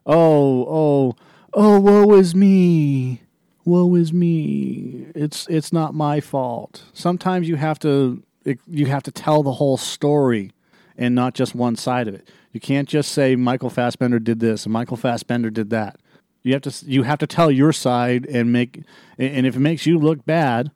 [0.06, 1.16] Oh, oh,
[1.52, 3.22] oh, woe is me.
[3.64, 5.06] Woe is me.
[5.16, 6.84] It's it's not my fault.
[6.92, 8.22] Sometimes you have to
[8.68, 10.52] you have to tell the whole story
[11.00, 12.28] and not just one side of it.
[12.52, 15.98] You can't just say Michael Fassbender did this and Michael Fassbender did that.
[16.44, 18.84] You have to you have to tell your side and make
[19.18, 20.70] and if it makes you look bad,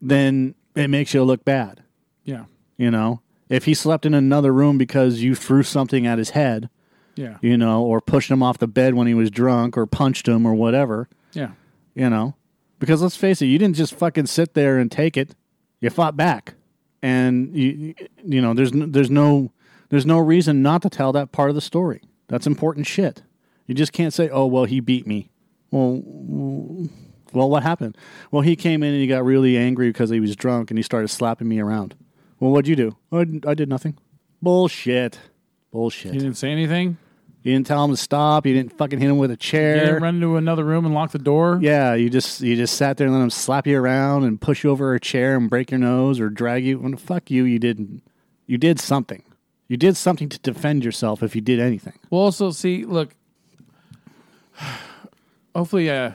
[0.00, 1.82] then it makes you look bad.
[2.24, 2.44] Yeah.
[2.76, 6.68] You know, if he slept in another room because you threw something at his head,
[7.14, 7.38] Yeah.
[7.40, 10.44] you know, or pushed him off the bed when he was drunk or punched him
[10.46, 11.52] or whatever, Yeah.
[11.94, 12.34] you know.
[12.78, 15.34] Because let's face it, you didn't just fucking sit there and take it.
[15.80, 16.54] You fought back.
[17.02, 19.52] And you you know, there's n- there's no
[19.90, 22.02] there's no reason not to tell that part of the story.
[22.28, 23.22] That's important shit.
[23.66, 25.30] You just can't say, "Oh, well, he beat me."
[25.70, 26.00] Well,
[27.32, 27.96] well, what happened?
[28.30, 30.82] Well, he came in and he got really angry because he was drunk and he
[30.82, 31.94] started slapping me around.
[32.40, 32.96] Well, what'd you do?
[33.12, 33.98] "Oh, I, I did nothing.
[34.42, 35.18] Bullshit.
[35.72, 36.12] Bullshit.
[36.12, 36.98] He didn't say anything.
[37.46, 38.44] You didn't tell him to stop.
[38.44, 39.78] You didn't fucking hit him with a chair.
[39.78, 41.60] didn't run into another room and lock the door.
[41.62, 44.64] Yeah, you just you just sat there and let him slap you around and push
[44.64, 46.80] you over a chair and break your nose or drag you.
[46.80, 48.02] When fuck you, you didn't.
[48.48, 49.22] You did something.
[49.68, 51.96] You did something to defend yourself if you did anything.
[52.10, 53.14] Well, also see, look.
[55.54, 56.14] Hopefully, uh,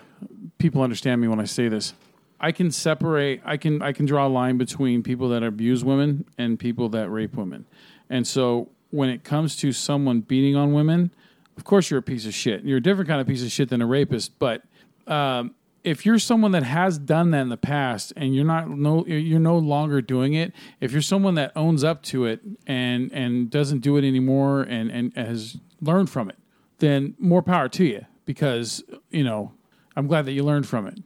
[0.58, 1.94] people understand me when I say this.
[2.42, 3.42] I can separate.
[3.46, 7.10] I can I can draw a line between people that abuse women and people that
[7.10, 7.68] rape women.
[8.10, 11.12] And so, when it comes to someone beating on women,
[11.58, 12.64] of course you're a piece of shit.
[12.64, 14.38] You're a different kind of piece of shit than a rapist.
[14.40, 14.64] But
[15.08, 19.06] um, if you're someone that has done that in the past and you're not no
[19.06, 23.50] you're no longer doing it, if you're someone that owns up to it and and
[23.50, 26.38] doesn't do it anymore and and has learned from it,
[26.80, 29.54] then more power to you because you know
[29.96, 31.00] I'm glad that you learned from it.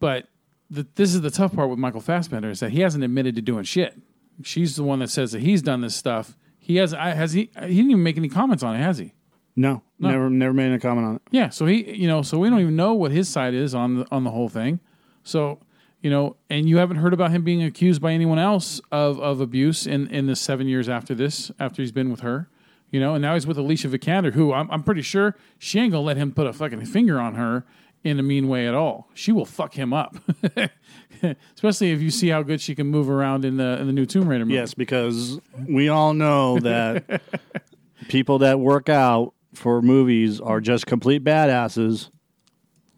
[0.00, 0.28] But
[0.70, 3.42] the, this is the tough part with Michael Fassbender is that he hasn't admitted to
[3.42, 4.00] doing shit.
[4.42, 6.36] She's the one that says that he's done this stuff.
[6.62, 9.12] He has I has he he didn't even make any comments on it, has he?
[9.56, 11.22] No, never never made a comment on it.
[11.30, 13.96] Yeah, so he, you know, so we don't even know what his side is on
[13.96, 14.80] the, on the whole thing.
[15.24, 15.58] So,
[16.00, 19.40] you know, and you haven't heard about him being accused by anyone else of, of
[19.40, 22.48] abuse in, in the seven years after this, after he's been with her,
[22.90, 25.92] you know, and now he's with Alicia Vikander, who I'm, I'm pretty sure she ain't
[25.92, 27.64] gonna let him put a fucking finger on her
[28.04, 29.08] in a mean way at all.
[29.12, 30.16] She will fuck him up,
[31.54, 34.06] especially if you see how good she can move around in the in the new
[34.06, 34.54] Tomb Raider movie.
[34.54, 37.22] Yes, because we all know that
[38.08, 42.10] people that work out for movies are just complete badasses.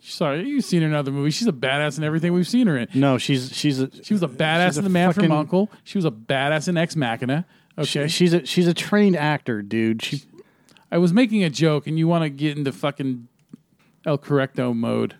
[0.02, 1.34] Sorry, you've seen her in other movies.
[1.34, 2.88] She's a badass in everything we've seen her in.
[2.94, 5.32] No, she's she's a, She was a badass She's a in The Man fucking- from
[5.38, 5.70] Uncle.
[5.82, 7.46] She was a badass in Ex Machina.
[7.78, 8.06] Okay.
[8.06, 10.02] she's a she's a trained actor, dude.
[10.02, 10.22] She
[10.92, 13.26] I was making a joke and you want to get into fucking
[14.06, 15.16] El Correcto mode.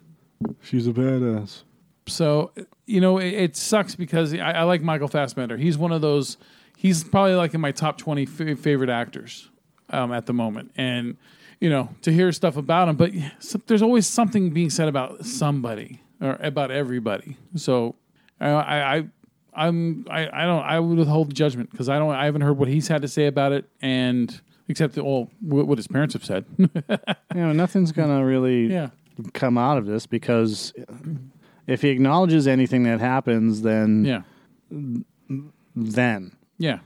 [0.62, 1.62] she's a badass.
[2.06, 2.52] So,
[2.86, 5.56] you know, it, it sucks because I, I like Michael Fassbender.
[5.56, 6.36] He's one of those,
[6.76, 9.50] he's probably like in my top 20 f- favorite actors
[9.90, 10.72] um, at the moment.
[10.76, 11.16] And,
[11.60, 13.12] you know, to hear stuff about him, but
[13.66, 17.36] there's always something being said about somebody or about everybody.
[17.56, 17.94] So
[18.40, 19.04] I, I, I
[19.54, 22.68] I'm I, I don't I would withhold judgment because I don't I haven't heard what
[22.68, 26.24] he's had to say about it and except that, well what what his parents have
[26.24, 26.66] said You
[27.34, 28.90] know, nothing's gonna really yeah
[29.32, 30.72] come out of this because
[31.66, 34.22] if he acknowledges anything that happens, then yeah
[35.76, 36.32] then.
[36.58, 36.78] Yeah.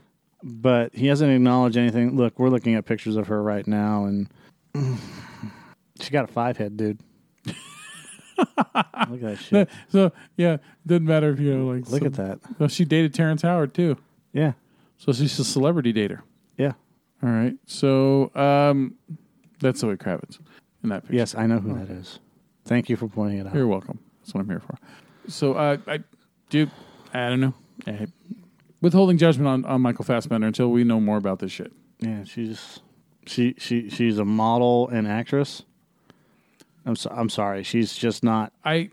[0.43, 2.15] But he hasn't acknowledged anything.
[2.15, 4.29] Look, we're looking at pictures of her right now, and
[6.01, 6.99] she got a five head, dude.
[7.45, 7.57] Look
[8.55, 9.69] at that shit.
[9.89, 12.39] So yeah, doesn't matter if you know, like Look some- at that.
[12.57, 13.97] Well, she dated Terrence Howard too,
[14.31, 14.53] Yeah,
[14.97, 16.21] so she's a celebrity dater.
[16.57, 16.73] yeah.
[17.21, 18.95] All right, so um,
[19.59, 20.39] that's Zoe Kravitz
[20.83, 21.15] in that picture.
[21.17, 22.19] Yes, I know who that is.
[22.63, 23.53] Thank you for pointing it out.
[23.55, 23.99] You're welcome.
[24.29, 24.77] That's what I'm here for.
[25.27, 25.99] So uh, I,
[26.51, 26.69] do.
[27.15, 27.53] I don't know.
[27.87, 28.05] I,
[28.79, 31.71] withholding judgment on, on Michael Fassbender until we know more about this shit.
[31.99, 32.79] Yeah, she's
[33.25, 35.63] she she she's a model and actress.
[36.85, 38.53] I'm so, I'm sorry, she's just not.
[38.63, 38.91] I,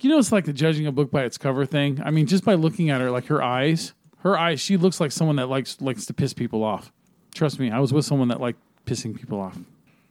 [0.00, 2.02] you know, it's like the judging a book by its cover thing.
[2.04, 5.12] I mean, just by looking at her, like her eyes, her eyes, she looks like
[5.12, 6.90] someone that likes likes to piss people off.
[7.32, 9.58] Trust me, I was with someone that liked pissing people off.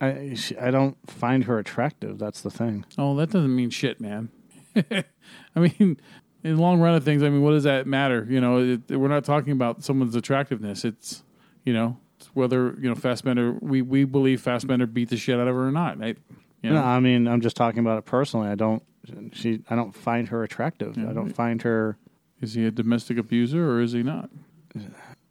[0.03, 2.19] I she, I don't find her attractive.
[2.19, 2.85] That's the thing.
[2.97, 4.29] Oh, that doesn't mean shit, man.
[4.75, 5.97] I mean,
[6.43, 8.25] in the long run of things, I mean, what does that matter?
[8.29, 10.83] You know, it, we're not talking about someone's attractiveness.
[10.83, 11.23] It's,
[11.63, 13.57] you know, it's whether you know Fassbender.
[13.61, 16.01] We we believe Fassbender beat the shit out of her or not.
[16.03, 16.15] I,
[16.61, 18.49] you know, No, I mean I'm just talking about it personally.
[18.49, 18.83] I don't
[19.33, 20.97] she I don't find her attractive.
[20.97, 21.97] I don't find her.
[22.41, 24.29] is he a domestic abuser or is he not?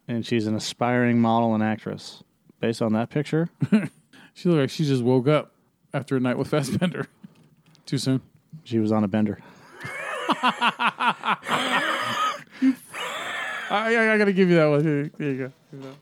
[0.05, 2.23] And she's an aspiring model and actress.
[2.59, 3.49] Based on that picture,
[4.33, 5.51] She looked like she just woke up
[5.93, 7.07] after a night with Fassbender.
[7.85, 8.21] Too soon.
[8.63, 9.39] she was on a bender.
[13.69, 14.83] I, I, I got to give you that one.
[14.83, 15.95] Here, there you go.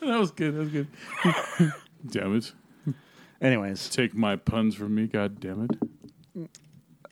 [0.06, 0.54] that was good.
[0.54, 0.86] That was good.
[2.06, 2.52] damn it!
[3.40, 5.06] Anyways, Take my puns from me.
[5.06, 6.50] God damn it.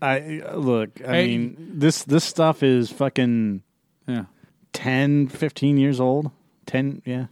[0.01, 1.01] I uh, look.
[1.07, 1.27] I Hey.
[1.27, 3.63] mean this this stuff is fucking
[4.07, 4.25] Yeah.
[4.73, 6.31] 10, 15 years old.
[6.67, 7.27] 10, yeah.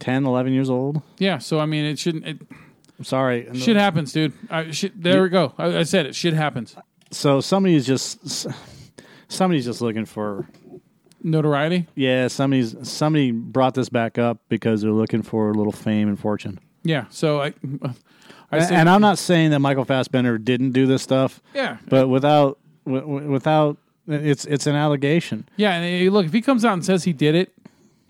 [0.00, 1.02] 10, 11 years old.
[1.18, 1.38] Yeah.
[1.38, 2.26] So I mean, it shouldn't.
[2.26, 2.38] It,
[2.98, 3.48] I'm sorry.
[3.54, 4.32] Shit happens, dude.
[4.50, 5.52] I, shit, there we go.
[5.58, 6.14] I, I said it.
[6.16, 6.74] Shit happens.
[7.10, 8.46] So somebody's just
[9.28, 10.48] somebody's just looking for
[11.22, 11.86] Notoriety.
[11.96, 16.18] yeah, somebody's somebody brought this back up because they're looking for a little fame and
[16.18, 16.60] fortune.
[16.84, 17.06] Yeah.
[17.10, 17.54] So I,
[18.52, 22.08] I And, and I'm not saying that Michael Fassbender didn't do this stuff, yeah, but
[22.08, 25.48] without w- w- without it's it's an allegation.
[25.56, 25.72] yeah.
[25.74, 27.52] And eh, look, if he comes out and says he did it,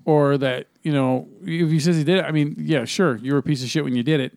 [0.04, 3.32] or that you know, if he says he did it, I mean, yeah, sure, you
[3.34, 4.32] were a piece of shit when you did it.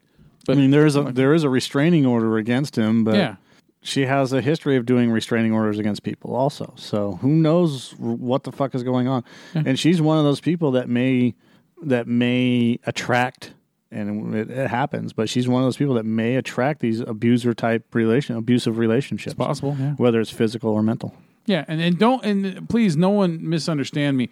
[0.49, 3.35] I mean, there is a there is a restraining order against him, but Yeah.
[3.83, 6.73] she has a history of doing restraining orders against people also.
[6.75, 9.23] So who knows what the fuck is going on?
[9.53, 11.35] And she's one of those people that may
[11.83, 13.53] that may attract
[13.93, 17.53] and it, it happens, but she's one of those people that may attract these abuser
[17.53, 19.75] type relation abusive relationships, Possible.
[19.79, 19.93] Yeah.
[19.97, 21.13] whether it's physical or mental.
[21.45, 21.65] Yeah.
[21.67, 24.29] And and don't and please, no one misunderstand me.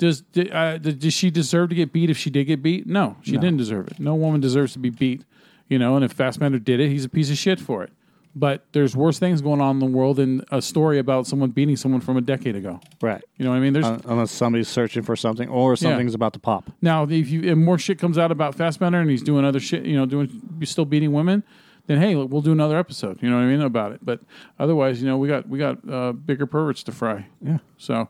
[0.00, 2.86] Does uh, does she deserve to get beat if she did get beat?
[2.86, 4.00] No, she didn't deserve it.
[4.00, 5.24] No woman deserves to be beat.
[5.68, 7.92] You know, and if Fassbender did it, he's a piece of shit for it.
[8.34, 11.76] But there's worse things going on in the world than a story about someone beating
[11.76, 12.80] someone from a decade ago.
[13.02, 13.22] Right.
[13.36, 13.72] You know what I mean?
[13.74, 16.70] There's Uh, unless somebody's searching for something or something's about to pop.
[16.80, 19.84] now if you if more shit comes out about Fassbender and he's doing other shit,
[19.84, 21.42] you know, doing you're still beating women,
[21.88, 23.20] then hey, look, we'll do another episode.
[23.22, 24.00] You know what I mean about it.
[24.02, 24.20] But
[24.60, 27.26] otherwise, you know, we got we got uh, bigger perverts to fry.
[27.44, 27.58] Yeah.
[27.78, 28.08] So,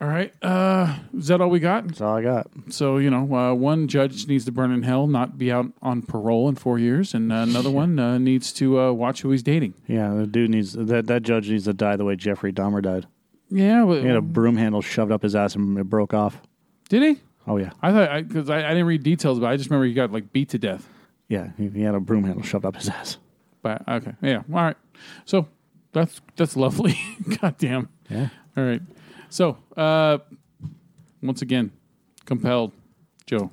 [0.00, 1.86] all right, uh, is that all we got?
[1.86, 2.48] That's all I got.
[2.70, 6.00] So you know, uh, one judge needs to burn in hell, not be out on
[6.00, 9.42] parole in four years, and uh, another one uh, needs to uh, watch who he's
[9.42, 9.74] dating.
[9.86, 13.06] Yeah, the dude needs that that judge needs to die the way Jeffrey Dahmer died.
[13.50, 16.40] Yeah, but, He had a broom handle shoved up his ass and it broke off.
[16.88, 17.22] did he?
[17.46, 19.92] Oh yeah, I thought because I, I, didn't read details, but I just remember he
[19.92, 20.88] got like beat to death.
[21.28, 21.50] yeah.
[21.58, 23.18] He, he had a broom handle shoved up his ass.
[23.60, 24.76] But okay, yeah, all right.
[25.26, 25.46] So
[25.92, 26.98] that's that's lovely.
[27.40, 27.88] God damn.
[28.08, 28.28] Yeah.
[28.56, 28.82] All right.
[29.30, 30.18] So uh,
[31.22, 31.72] once again,
[32.26, 32.72] compelled,
[33.26, 33.50] Joe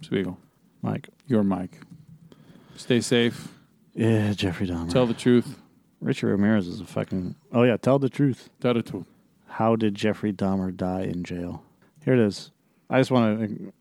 [0.00, 0.38] Spiegel,
[0.80, 1.08] Mike.
[1.26, 1.78] your Mike.
[2.76, 3.48] Stay safe.
[3.94, 4.90] Yeah, Jeffrey Dahmer.
[4.90, 5.58] Tell the truth.
[6.00, 7.36] Richard Ramirez is a fucking.
[7.52, 8.48] Oh yeah, tell the truth.
[8.60, 9.06] Tell the truth.
[9.46, 11.62] How did Jeffrey Dahmer die in jail?
[12.04, 12.50] Here it is.
[12.90, 13.72] I just want to.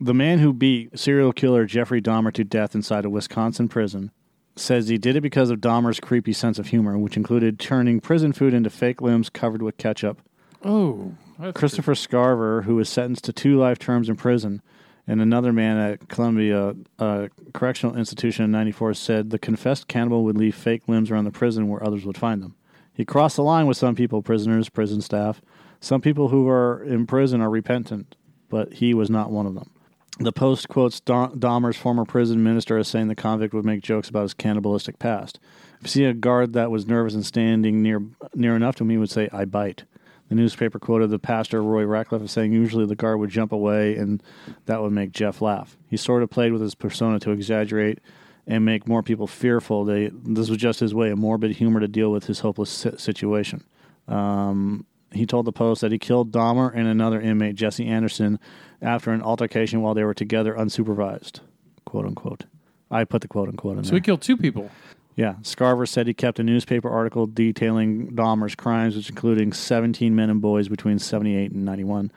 [0.00, 4.10] The man who beat serial killer Jeffrey Dahmer to death inside a Wisconsin prison
[4.56, 8.32] says he did it because of Dahmer's creepy sense of humor, which included turning prison
[8.32, 10.20] food into fake limbs covered with ketchup.
[10.64, 11.12] Oh,
[11.54, 14.62] Christopher Scarver, who was sentenced to two life terms in prison,
[15.06, 20.38] and another man at Columbia uh, Correctional Institution in 94 said the confessed cannibal would
[20.38, 22.54] leave fake limbs around the prison where others would find them.
[22.94, 25.42] He crossed the line with some people, prisoners, prison staff.
[25.80, 28.16] Some people who are in prison are repentant,
[28.48, 29.70] but he was not one of them.
[30.18, 34.22] The Post quotes Dahmer's former prison minister as saying the convict would make jokes about
[34.22, 35.40] his cannibalistic past.
[35.80, 38.00] If you see a guard that was nervous and standing near
[38.32, 39.82] near enough to him, he would say, "I bite."
[40.28, 43.94] The newspaper quoted the pastor Roy Ratcliffe as saying usually the guard would jump away
[43.96, 44.22] and
[44.66, 45.76] that would make Jeff laugh.
[45.86, 47.98] He sort of played with his persona to exaggerate
[48.46, 49.84] and make more people fearful.
[49.84, 53.64] They, this was just his way, a morbid humor to deal with his hopeless situation.
[54.08, 58.40] Um, he told the Post that he killed Dahmer and another inmate, Jesse Anderson,
[58.82, 61.40] after an altercation while they were together unsupervised.
[61.84, 62.44] Quote unquote.
[62.90, 63.98] I put the quote unquote in So there.
[63.98, 64.70] he killed two people.
[65.16, 70.28] Yeah, Scarver said he kept a newspaper article detailing Dahmer's crimes, which including 17 men
[70.28, 72.10] and boys between 78 and 91.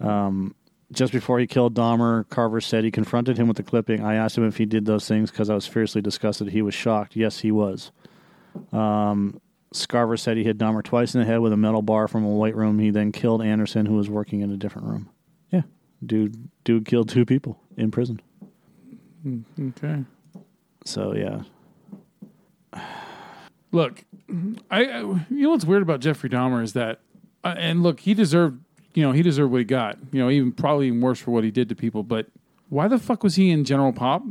[0.00, 0.54] Um,
[0.92, 4.02] just before he killed Dahmer, Scarver said he confronted him with the clipping.
[4.02, 6.48] I asked him if he did those things because I was fiercely disgusted.
[6.48, 7.16] He was shocked.
[7.16, 7.92] Yes, he was.
[8.72, 9.40] Um,
[9.74, 12.28] Scarver said he hit Dahmer twice in the head with a metal bar from a
[12.28, 12.78] white room.
[12.78, 15.10] He then killed Anderson, who was working in a different room.
[15.50, 15.62] Yeah,
[16.04, 18.20] dude, dude killed two people in prison.
[19.60, 20.04] Okay.
[20.84, 21.42] So yeah,
[23.72, 24.04] Look,
[24.70, 27.00] I, I you know what's weird about Jeffrey Dahmer is that,
[27.44, 28.62] uh, and look, he deserved
[28.94, 29.98] you know he deserved what he got.
[30.10, 32.02] You know, even probably even worse for what he did to people.
[32.02, 32.28] But
[32.70, 34.22] why the fuck was he in General Pop?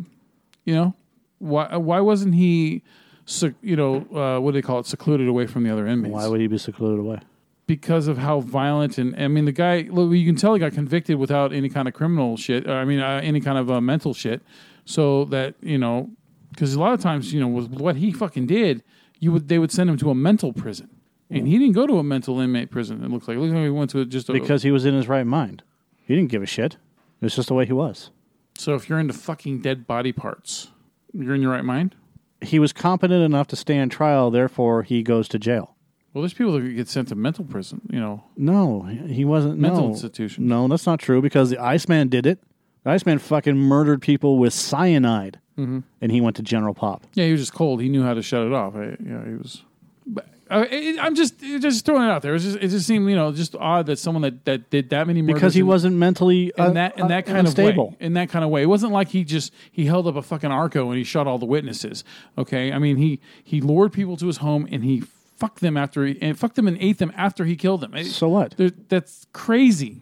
[0.65, 0.95] You know,
[1.37, 2.81] why why wasn't he,
[3.25, 6.13] sec- you know, uh, what do they call it, secluded away from the other inmates?
[6.13, 7.19] why would he be secluded away?
[7.67, 9.87] because of how violent and I mean the guy.
[9.89, 12.67] Look, you can tell he got convicted without any kind of criminal shit.
[12.67, 14.41] uh, I mean, uh, any kind of uh, mental shit.
[14.85, 16.09] So that you know,
[16.51, 18.83] because a lot of times you know with what he fucking did,
[19.19, 20.89] you would they would send him to a mental prison,
[21.29, 23.03] and he didn't go to a mental inmate prison.
[23.03, 23.37] It looks like.
[23.37, 25.63] Look like he went to just a, Because he was in his right mind.
[26.05, 26.77] He didn't give a shit.
[27.21, 28.11] It's just the way he was.
[28.55, 30.69] So if you're into fucking dead body parts,
[31.13, 31.95] you're in your right mind.
[32.41, 35.75] He was competent enough to stand trial, therefore he goes to jail.
[36.13, 37.81] Well, there's people that get sent to mental prison.
[37.91, 39.59] You know, No, he wasn't.
[39.59, 39.89] mental no.
[39.89, 40.47] institutions.
[40.47, 42.39] No, that's not true because the Iceman did it.
[42.83, 45.79] The Iceman fucking murdered people with cyanide, Mm-hmm.
[46.01, 47.05] and he went to General Pop.
[47.13, 47.81] Yeah, he was just cold.
[47.81, 48.75] He knew how to shut it off.
[48.75, 49.63] I, you know, he was.
[50.05, 52.35] But, uh, it, I'm just just throwing it out there.
[52.35, 55.05] It just, it just seemed you know just odd that someone that, that did that
[55.07, 57.87] many murders Because he in, wasn't mentally in uh, that in uh, that kind unstable.
[57.87, 57.97] of way.
[57.99, 60.51] In that kind of way, it wasn't like he just he held up a fucking
[60.51, 62.03] arco and he shot all the witnesses.
[62.37, 65.01] Okay, I mean he he lured people to his home and he
[65.37, 67.93] fucked them after he and fucked them and ate them after he killed them.
[67.95, 68.55] It- So what?
[68.89, 70.01] that's crazy.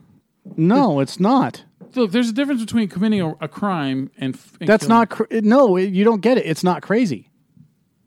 [0.58, 1.64] No, it's not.
[1.96, 5.10] Look, there's a difference between committing a, a crime and, f- and That's killing- not.
[5.10, 6.46] Cr- no, you don't get it.
[6.46, 7.30] It's not crazy.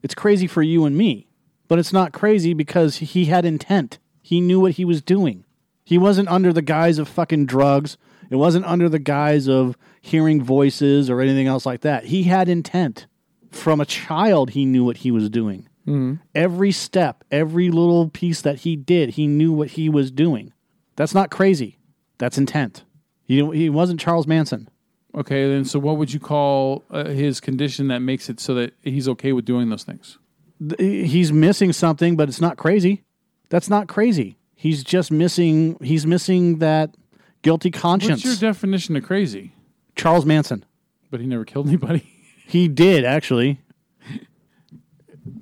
[0.03, 1.29] It's crazy for you and me,
[1.67, 3.99] but it's not crazy because he had intent.
[4.23, 5.45] He knew what he was doing.
[5.85, 7.97] He wasn't under the guise of fucking drugs.
[8.31, 12.05] It wasn't under the guise of hearing voices or anything else like that.
[12.05, 13.07] He had intent.
[13.51, 15.67] From a child, he knew what he was doing.
[15.87, 16.15] Mm-hmm.
[16.35, 20.53] Every step, every little piece that he did, he knew what he was doing.
[20.97, 21.79] That's not crazy.
[22.19, 22.85] That's intent.
[23.29, 24.69] He, he wasn't Charles Manson.
[25.15, 28.75] Okay, then so what would you call uh, his condition that makes it so that
[28.83, 30.19] he's okay with doing those things?
[30.67, 33.05] th- he's missing something, but it's not crazy.
[33.49, 34.37] That's not crazy.
[34.55, 35.77] He's just missing.
[35.83, 36.95] He's missing that
[37.43, 38.25] guilty conscience.
[38.25, 39.53] What's your definition of crazy?
[39.95, 40.65] Charles Manson.
[41.11, 42.15] But he never killed anybody.
[42.49, 43.61] He did actually.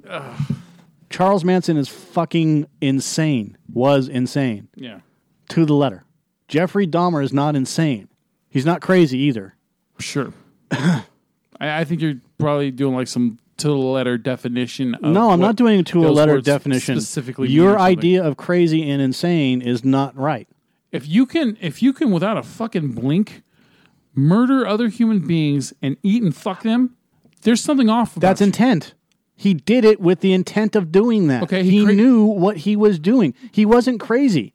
[1.09, 3.57] Charles Manson is fucking insane.
[3.73, 5.03] Was insane yeah,
[5.51, 6.03] to the letter.
[6.49, 8.09] Jeffrey Dahmer is not insane.
[8.49, 9.55] He's not crazy either.
[9.99, 10.33] sure.
[10.71, 11.03] I,
[11.61, 14.95] I think you're probably doing like some to the letter definition.
[14.97, 17.01] Of no, I'm not doing it to a letter definition.
[17.01, 20.49] Specifically, Your idea of crazy and insane is not right.
[20.93, 23.43] If you can, if you can, without a fucking blink,
[24.15, 26.97] murder other human beings and eat and fuck them,
[27.43, 28.17] there's something off.
[28.17, 28.47] About That's you.
[28.47, 28.95] intent.
[29.35, 31.43] He did it with the intent of doing that.
[31.43, 33.35] Okay, he he, cra- knew what he was doing.
[33.53, 34.55] He wasn't crazy.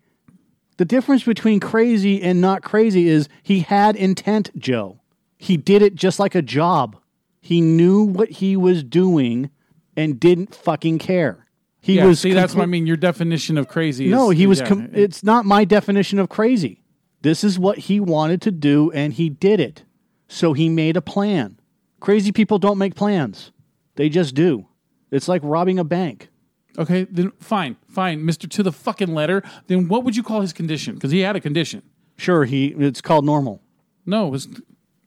[0.82, 5.00] The difference between crazy and not crazy is he had intent, Joe.
[5.38, 6.98] He did it just like a job.
[7.40, 9.52] He knew what he was doing
[9.96, 11.46] and didn't fucking care.
[11.82, 12.88] He Yeah, was see, that's what I mean.
[12.88, 14.06] Your definition of crazy.
[14.06, 16.82] Is, No, he was yeah, com- it's not my definition of crazy.
[17.22, 19.84] This is what he wanted to do and he did it.
[20.30, 21.60] So he made a plan.
[22.00, 23.52] Crazy people don't make plans.
[23.98, 24.66] They just do.
[25.12, 26.31] It's like robbing a bank.
[26.78, 29.44] Okay, then fine, fine, Mister to the fucking letter.
[29.68, 30.96] Then what would you call his condition?
[30.96, 31.82] Because he had a condition.
[32.18, 33.62] Sure, he it's called normal.
[34.06, 34.48] No, it was,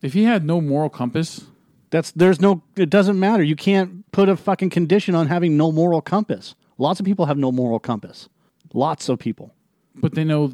[0.03, 1.47] if he had no moral compass,
[1.91, 3.43] That's there's no it doesn't matter.
[3.43, 6.55] You can't put a fucking condition on having no moral compass.
[6.77, 8.29] Lots of people have no moral compass.
[8.73, 9.55] Lots of people.
[9.95, 10.53] but they know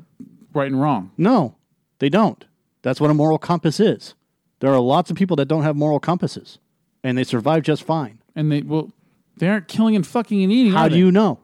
[0.53, 1.13] right and wrong.
[1.17, 1.57] No,
[1.99, 2.45] they don't.
[2.83, 4.15] That's what a moral compass is.
[4.61, 6.59] There are lots of people that don't have moral compasses
[7.03, 8.19] and they survive just fine.
[8.37, 8.93] And they well,
[9.41, 10.73] they aren't killing and fucking and eating.
[10.73, 11.41] How do you know?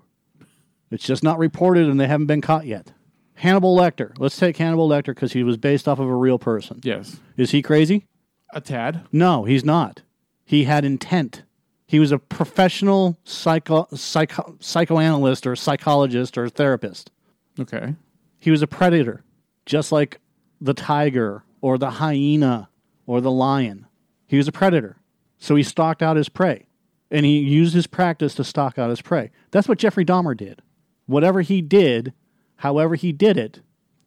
[0.91, 2.93] It's just not reported and they haven't been caught yet.
[3.35, 4.15] Hannibal Lecter.
[4.19, 6.81] Let's take Hannibal Lecter because he was based off of a real person.
[6.85, 8.07] Yes, Is he crazy?
[8.53, 9.03] a tad.
[9.13, 10.03] No, he's not.
[10.45, 11.43] He had intent.
[11.87, 17.11] He was a professional psycho, psycho, psychoanalyst or psychologist or therapist.
[17.59, 17.95] Okay,
[18.39, 19.25] He was a predator,
[19.67, 20.21] just like
[20.61, 22.69] the tiger or the hyena
[23.07, 23.87] or the lion.
[24.27, 24.97] He was a predator.
[25.39, 26.66] So he stalked out his prey.
[27.11, 29.31] And he used his practice to stalk out his prey.
[29.51, 30.63] That's what Jeffrey Dahmer did.
[31.07, 32.13] Whatever he did
[32.57, 33.61] However, he did it.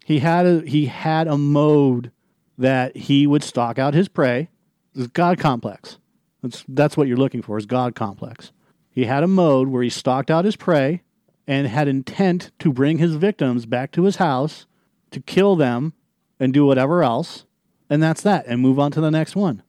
[0.06, 2.12] He had a he had a mode
[2.58, 4.50] that he would stalk out his prey.
[4.96, 5.98] Is God complex.
[6.42, 8.52] That's that's what you're looking for is God complex.
[8.90, 11.04] He had a mode where he stalked out his prey
[11.48, 14.66] and had intent to bring his victims back to his house
[15.12, 15.94] to kill them
[16.40, 17.46] and do whatever else.
[17.90, 18.46] And that's that.
[18.48, 19.64] And move on to the next one.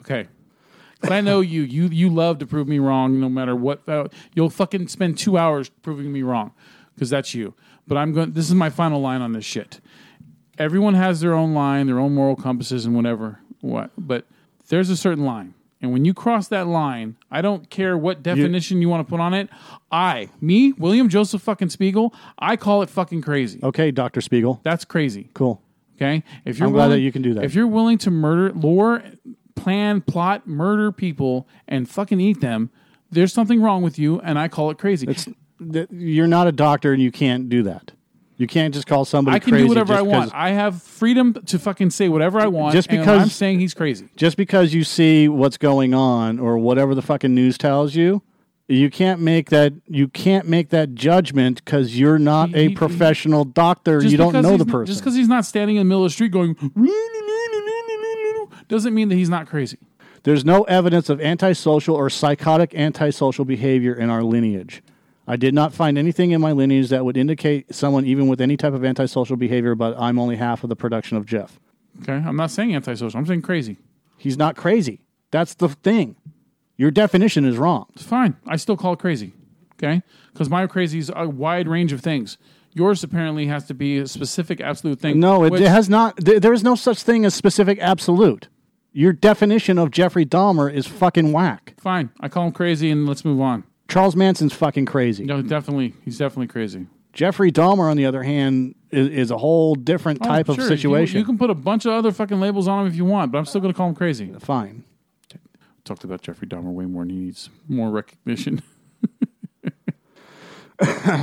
[0.00, 0.28] Okay.
[1.02, 1.62] 'Cause I know you.
[1.62, 3.86] You you love to prove me wrong, no matter what.
[3.88, 6.52] Uh, you'll fucking spend two hours proving me wrong,
[6.94, 7.54] because that's you.
[7.86, 8.32] But I'm going.
[8.32, 9.80] This is my final line on this shit.
[10.58, 13.40] Everyone has their own line, their own moral compasses, and whatever.
[13.60, 13.90] What?
[13.98, 14.26] But
[14.68, 18.80] there's a certain line, and when you cross that line, I don't care what definition
[18.80, 19.48] you, want to put on it.
[19.90, 23.60] I, me, William Joseph fucking Spiegel, I call it fucking crazy.
[23.62, 24.20] Okay, Dr.
[24.20, 24.60] Spiegel.
[24.62, 25.30] That's crazy.
[25.34, 25.60] Cool.
[25.96, 27.44] Okay, if you're I'm glad willing, that you can do that.
[27.44, 29.02] If you're willing to murder, lure,
[29.54, 32.70] plan, plot, murder people, and fucking eat them,
[33.10, 35.06] there's something wrong with you, and I call it crazy.
[35.72, 37.92] Th- You're not a doctor and you can't do that.
[38.38, 40.32] You can't just call somebody I can do whatever I want.
[40.34, 42.72] I have freedom to fucking say whatever I want.
[42.74, 44.08] Just because- I'm saying he's crazy.
[44.16, 48.22] just because you see what's going on or whatever the fucking news tells you,
[48.68, 52.74] you can't make that you can't make that judgment because you're not He- a he-
[52.74, 54.02] professional doctor.
[54.02, 54.86] You don't know the person.
[54.86, 56.54] Just because he's not standing in the middle of the street going
[58.72, 59.78] doesn't mean that he's not crazy.
[60.24, 64.82] There's no evidence of antisocial or psychotic antisocial behavior in our lineage.
[65.26, 68.56] I did not find anything in my lineage that would indicate someone even with any
[68.56, 71.60] type of antisocial behavior, but I'm only half of the production of Jeff.
[72.02, 73.18] Okay, I'm not saying antisocial.
[73.18, 73.76] I'm saying crazy.
[74.16, 75.00] He's not crazy.
[75.30, 76.16] That's the thing.
[76.76, 77.86] Your definition is wrong.
[77.94, 78.36] It's fine.
[78.46, 79.32] I still call it crazy.
[79.74, 80.02] Okay,
[80.32, 82.38] because my crazy is a wide range of things.
[82.74, 85.20] Yours apparently has to be a specific, absolute thing.
[85.20, 86.16] No, it, which- it has not.
[86.16, 88.48] There, there is no such thing as specific absolute.
[88.92, 91.74] Your definition of Jeffrey Dahmer is fucking whack.
[91.78, 92.10] Fine.
[92.20, 93.64] I call him crazy, and let's move on.
[93.88, 95.24] Charles Manson's fucking crazy.
[95.24, 96.86] No, definitely, he's definitely crazy.
[97.12, 100.64] Jeffrey Dahmer, on the other hand, is, is a whole different Oh, type of sure,
[100.64, 101.18] you- situation.
[101.18, 103.38] You, can put a bunch of other fucking labels on him if you want, but
[103.38, 104.32] I'm still going to call him crazy.
[104.38, 104.84] Fine.
[105.84, 108.62] Talked about Jeffrey Dahmer way more, and he needs more recognition.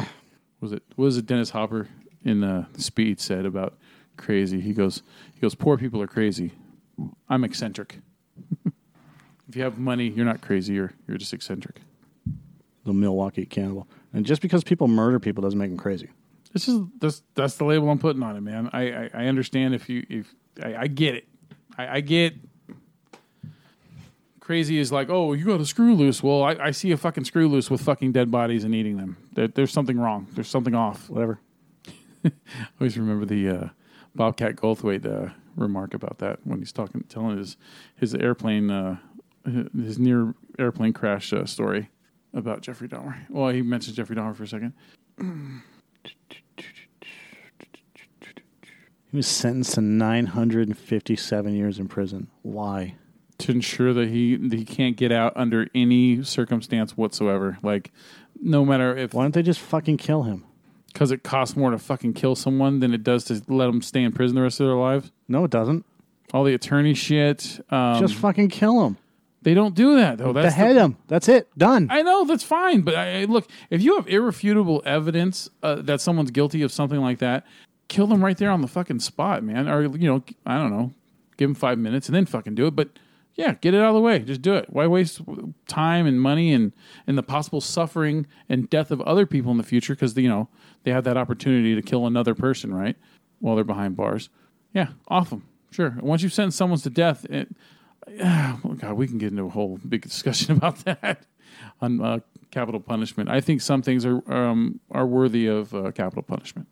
[0.59, 1.88] was it was it Dennis Hopper
[2.24, 3.78] in uh, Speed said about
[4.17, 4.59] crazy?
[4.59, 5.01] He goes,
[5.34, 6.51] he goes, poor people are crazy.
[7.28, 8.00] I'm eccentric.
[8.66, 10.74] if you have money, you're not crazy.
[10.74, 11.82] You're you're just eccentric.
[12.86, 13.88] The Milwaukee Cannibal.
[14.14, 16.10] And just because people murder people doesn't make them crazy.
[16.54, 18.70] This is that's that's the label I'm putting on it, man.
[18.74, 20.34] I I, I understand if you if
[20.64, 21.28] I, I get it.
[21.78, 22.36] I, I get
[24.50, 26.24] crazy is like, oh, you got a screw loose.
[26.24, 29.16] Well, I, I see a fucking screw loose with fucking dead bodies and eating them.
[29.34, 30.26] There, there's something wrong.
[30.34, 31.08] There's something off.
[31.08, 31.39] Whatever.
[32.26, 32.32] I
[32.82, 33.70] always remember the uh,
[34.16, 37.57] Bobcat Goldthwait uh, remark about that when he's talking, telling his
[37.95, 38.97] his airplane, uh,
[39.45, 41.89] his near airplane crash uh, story
[42.34, 43.16] about Jeffrey Dahmer.
[43.30, 44.74] Well, he mentions Jeffrey Dahmer for a second.
[49.12, 52.28] He was sentenced to 957 years in prison.
[52.41, 52.95] Why?
[53.39, 57.57] to ensure that he that he can't get out under any circumstance whatsoever.
[57.64, 57.91] Like,
[58.41, 60.43] no matter if Why don't they just fucking kill him?
[60.93, 64.03] because it costs more to fucking kill someone than it does to let them stay
[64.03, 65.12] in prison the rest of their lives.
[65.30, 65.86] No, it doesn't.
[66.34, 67.60] All the attorney shit.
[67.70, 68.98] Um, just fucking kill him.
[69.42, 70.34] they don't do that though.
[70.34, 70.98] That's the- Behead him.
[71.08, 71.48] That's it.
[71.58, 71.88] Done.
[71.90, 76.02] I know that's fine, but I, I- look, if you have irrefutable evidence uh, that
[76.02, 77.46] someone's guilty of something like that,
[77.88, 79.68] kill them right there on the fucking spot, man.
[79.70, 80.94] Or you know, I don't know,
[81.38, 82.76] give them five minutes and then fucking do it.
[82.76, 82.90] But
[83.36, 84.20] yeah, get it out of the way.
[84.20, 84.66] Just do it.
[84.70, 85.22] Why waste
[85.68, 86.74] time and money and
[87.08, 90.48] and the possible suffering and death of other people in the future because you know
[90.84, 92.96] they have that opportunity to kill another person, right?
[93.40, 94.30] While they're behind bars.
[94.74, 95.43] Yeah, them.
[95.72, 95.95] Sure.
[96.01, 97.49] Once you've sentenced someone to death, it,
[98.17, 101.26] God, we can get into a whole big discussion about that
[101.82, 102.20] on uh,
[102.51, 103.30] capital punishment.
[103.30, 106.67] I think some things are um, are worthy of uh, capital punishment.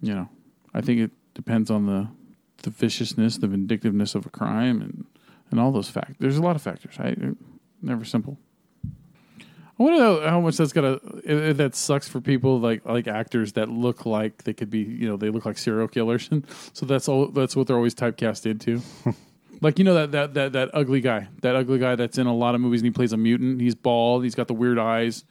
[0.00, 0.28] You know,
[0.74, 2.08] I think it depends on the
[2.62, 5.04] the viciousness, the vindictiveness of a crime, and
[5.50, 6.16] and all those factors.
[6.18, 6.98] There's a lot of factors.
[6.98, 7.16] I
[7.82, 8.38] never simple.
[9.78, 13.06] I wonder how, how much that's gonna if, if that sucks for people like like
[13.06, 16.44] actors that look like they could be you know they look like serial killers and
[16.72, 18.82] so that's all that's what they're always typecast into.
[19.60, 22.34] like you know that, that that that ugly guy, that ugly guy that's in a
[22.34, 23.60] lot of movies and he plays a mutant.
[23.60, 24.24] He's bald.
[24.24, 25.24] He's got the weird eyes.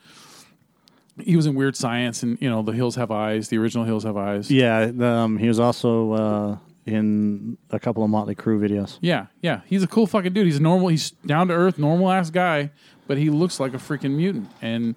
[1.20, 3.50] He was in Weird Science and you know The Hills Have Eyes.
[3.50, 4.52] The original Hills Have Eyes.
[4.52, 8.98] Yeah, um, he was also uh, in a couple of Motley Crue videos.
[9.02, 9.62] Yeah, yeah.
[9.66, 10.46] He's a cool fucking dude.
[10.46, 12.72] He's a normal, he's down to earth, normal ass guy,
[13.08, 14.50] but he looks like a freaking mutant.
[14.62, 14.96] And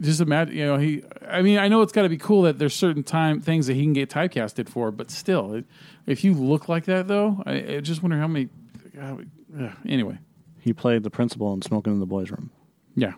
[0.00, 1.02] just imagine, you know, he.
[1.28, 3.74] I mean, I know it's got to be cool that there's certain time things that
[3.74, 5.64] he can get typecasted for, but still, it,
[6.06, 8.48] if you look like that though, I, I just wonder how many.
[8.94, 9.28] God,
[9.60, 9.70] ugh.
[9.86, 10.18] anyway,
[10.60, 12.50] He played the principal in Smoking in the Boys Room.
[12.94, 13.14] yeah.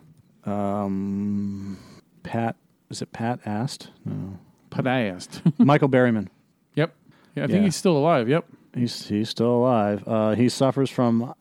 [0.46, 1.78] Um,
[2.22, 2.56] Pat
[2.90, 3.90] Is it Pat Ast?
[4.04, 4.38] No.
[4.70, 5.40] Padaist.
[5.58, 6.28] Michael Berryman.
[6.74, 6.94] yep.
[7.34, 7.64] Yeah, I think Yeah.
[7.64, 8.28] he's still alive.
[8.28, 8.44] Yep.
[8.74, 10.02] He's he's still alive.
[10.06, 11.32] Uh, he suffers from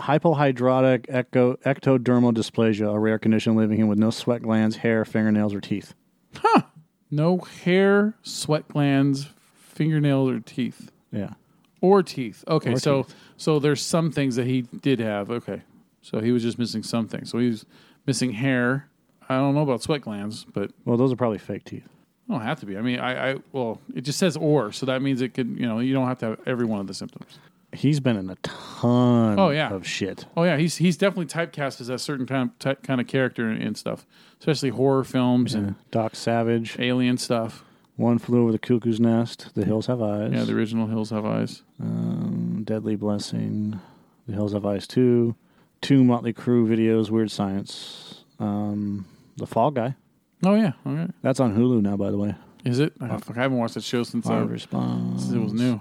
[0.00, 5.54] hypohidrotic echo, ectodermal dysplasia, a rare condition leaving him with no sweat glands, hair, fingernails,
[5.54, 5.94] or teeth.
[6.36, 6.62] Huh.
[7.10, 10.90] No hair, sweat glands, fingernails, or teeth.
[11.12, 11.34] Yeah.
[11.80, 12.44] Or teeth.
[12.46, 15.30] Okay, Or so so there's some things that he did have.
[15.30, 15.62] Okay,
[16.02, 17.24] so he was just missing something.
[17.24, 17.64] So he was
[18.06, 18.88] missing hair.
[19.28, 21.88] I don't know about sweat glands, but Well, those are probably fake teeth.
[22.28, 22.76] Don't have to be.
[22.76, 25.48] I mean, I, I well, it just says or, so that means it could.
[25.58, 27.38] You know, you don't have to have every one of the symptoms.
[27.72, 29.72] He's been in a ton Oh, yeah.
[29.72, 30.26] of shit.
[30.36, 33.48] Oh yeah, he's he's definitely typecast as a certain kind of, ty- kind of character
[33.48, 34.06] and, and stuff,
[34.40, 37.64] especially horror films and Doc Savage, alien stuff.
[37.96, 41.26] One Flew Over the Cuckoo's Nest, The Hills Have Eyes, Yeah, the original Hills Have
[41.26, 41.62] Eyes.
[41.78, 43.78] um, Deadly Blessing,
[44.26, 45.34] The Hills Have Eyes 2,
[45.82, 49.04] two Motley Crue videos, Weird Science, um,
[49.36, 49.96] The Fall Guy.
[50.44, 51.12] Oh yeah, okay.
[51.20, 52.34] That's on Hulu now, by the way.
[52.64, 52.94] Is it?
[53.00, 55.22] I, I haven't watched that show since, uh, Response.
[55.24, 55.80] since it was new.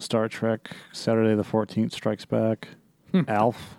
[0.00, 2.68] Star Trek, Saturday the 14th Strikes Back,
[3.28, 3.76] Alf,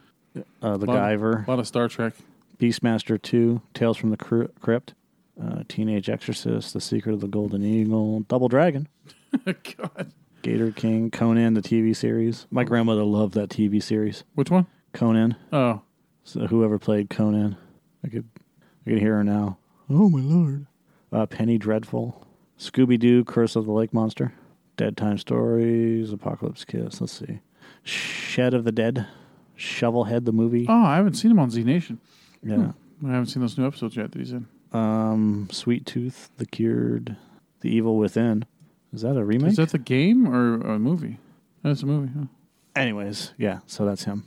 [0.62, 2.14] uh, The Guyver, A lot of Star Trek.
[2.60, 4.94] Beastmaster 2, Tales from the Cry- Crypt,
[5.42, 8.88] uh, Teenage Exorcist, The Secret of the Golden Eagle, Double Dragon,
[9.46, 10.12] God,
[10.44, 12.46] Gator King, Conan, the TV series.
[12.52, 14.24] My grandmother loved that TV series.
[14.36, 14.68] which one?
[14.94, 15.36] Conan.
[15.52, 15.82] Oh,
[16.24, 17.58] So whoever played Conan,
[18.04, 18.28] I could,
[18.86, 19.58] I could hear her now.
[19.90, 20.68] Oh my lord!
[21.12, 22.26] Uh, Penny Dreadful,
[22.60, 24.34] Scooby Doo, Curse of the Lake Monster,
[24.82, 27.00] Dead Time Stories, Apocalypse Kiss.
[27.02, 27.40] Let's see,
[27.84, 29.06] Shed of the Dead,
[29.56, 30.66] Shovelhead the movie.
[30.68, 32.00] oh, I haven't seen him on Z Nation.
[32.42, 32.72] Yeah.
[33.06, 34.48] I haven't seen those new episodes yet that he's in.
[34.74, 37.16] Um, Sweet Tooth, The Cured,
[37.60, 38.46] The Evil Within.
[38.92, 39.52] Is that a remake?
[39.52, 41.20] Is that the game or a movie?
[41.62, 42.12] That's a movie.
[42.18, 42.26] Huh?
[42.76, 43.60] Anyways, yeah.
[43.68, 44.24] So that's him.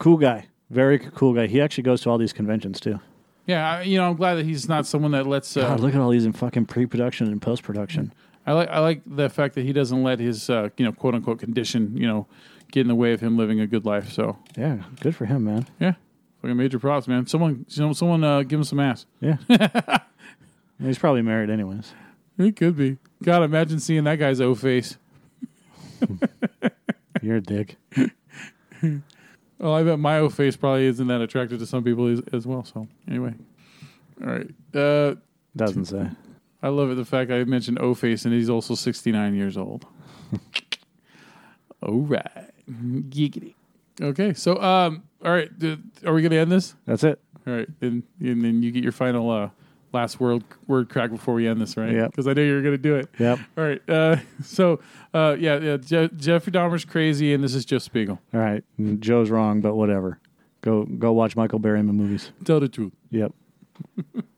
[0.00, 1.46] Cool guy, very cool guy.
[1.46, 2.98] He actually goes to all these conventions too.
[3.46, 5.56] Yeah, I, you know, I'm glad that he's not someone that lets.
[5.56, 8.12] Uh, God, look at all these in fucking pre-production and post-production.
[8.46, 11.14] I like I like the fact that he doesn't let his uh, you know quote
[11.14, 12.26] unquote condition you know
[12.70, 14.12] get in the way of him living a good life.
[14.12, 15.66] So Yeah, good for him, man.
[15.80, 15.94] yeah,
[16.42, 17.26] fucking major props, man.
[17.26, 19.06] Someone you know, someone uh, give him some ass.
[19.20, 19.36] Yeah.
[20.80, 21.92] He's probably married anyways.
[22.36, 22.98] He could be.
[23.22, 24.98] God, imagine seeing that guy's O face.
[27.22, 27.76] You're a dick.
[29.58, 32.46] Oh, I bet my O face probably isn't that attractive to some people as, as
[32.46, 32.62] well.
[32.62, 33.32] So anyway,
[34.22, 34.50] all right.
[34.74, 35.14] Uh,
[35.56, 36.10] Doesn't say.
[36.62, 39.86] I love it the fact I mentioned O face and he's also 69 years old.
[41.82, 43.54] all right, giggity.
[44.00, 46.74] Okay, so um, all right, th- are we gonna end this?
[46.86, 47.20] That's it.
[47.46, 49.50] All right, and, and then you get your final uh,
[49.92, 51.92] last word word crack before we end this, right?
[51.92, 52.10] Yep.
[52.10, 53.08] Because I know you're gonna do it.
[53.18, 53.38] Yep.
[53.56, 53.88] All right.
[53.88, 54.80] Uh, so
[55.14, 55.76] uh, yeah, yeah.
[55.76, 58.20] Je- Jeffrey Dahmer's crazy, and this is Jeff Spiegel.
[58.34, 58.62] All right.
[59.00, 60.20] Joe's wrong, but whatever.
[60.60, 62.30] Go go watch Michael Berryman movies.
[62.44, 62.92] Tell the truth.
[63.10, 63.32] Yep.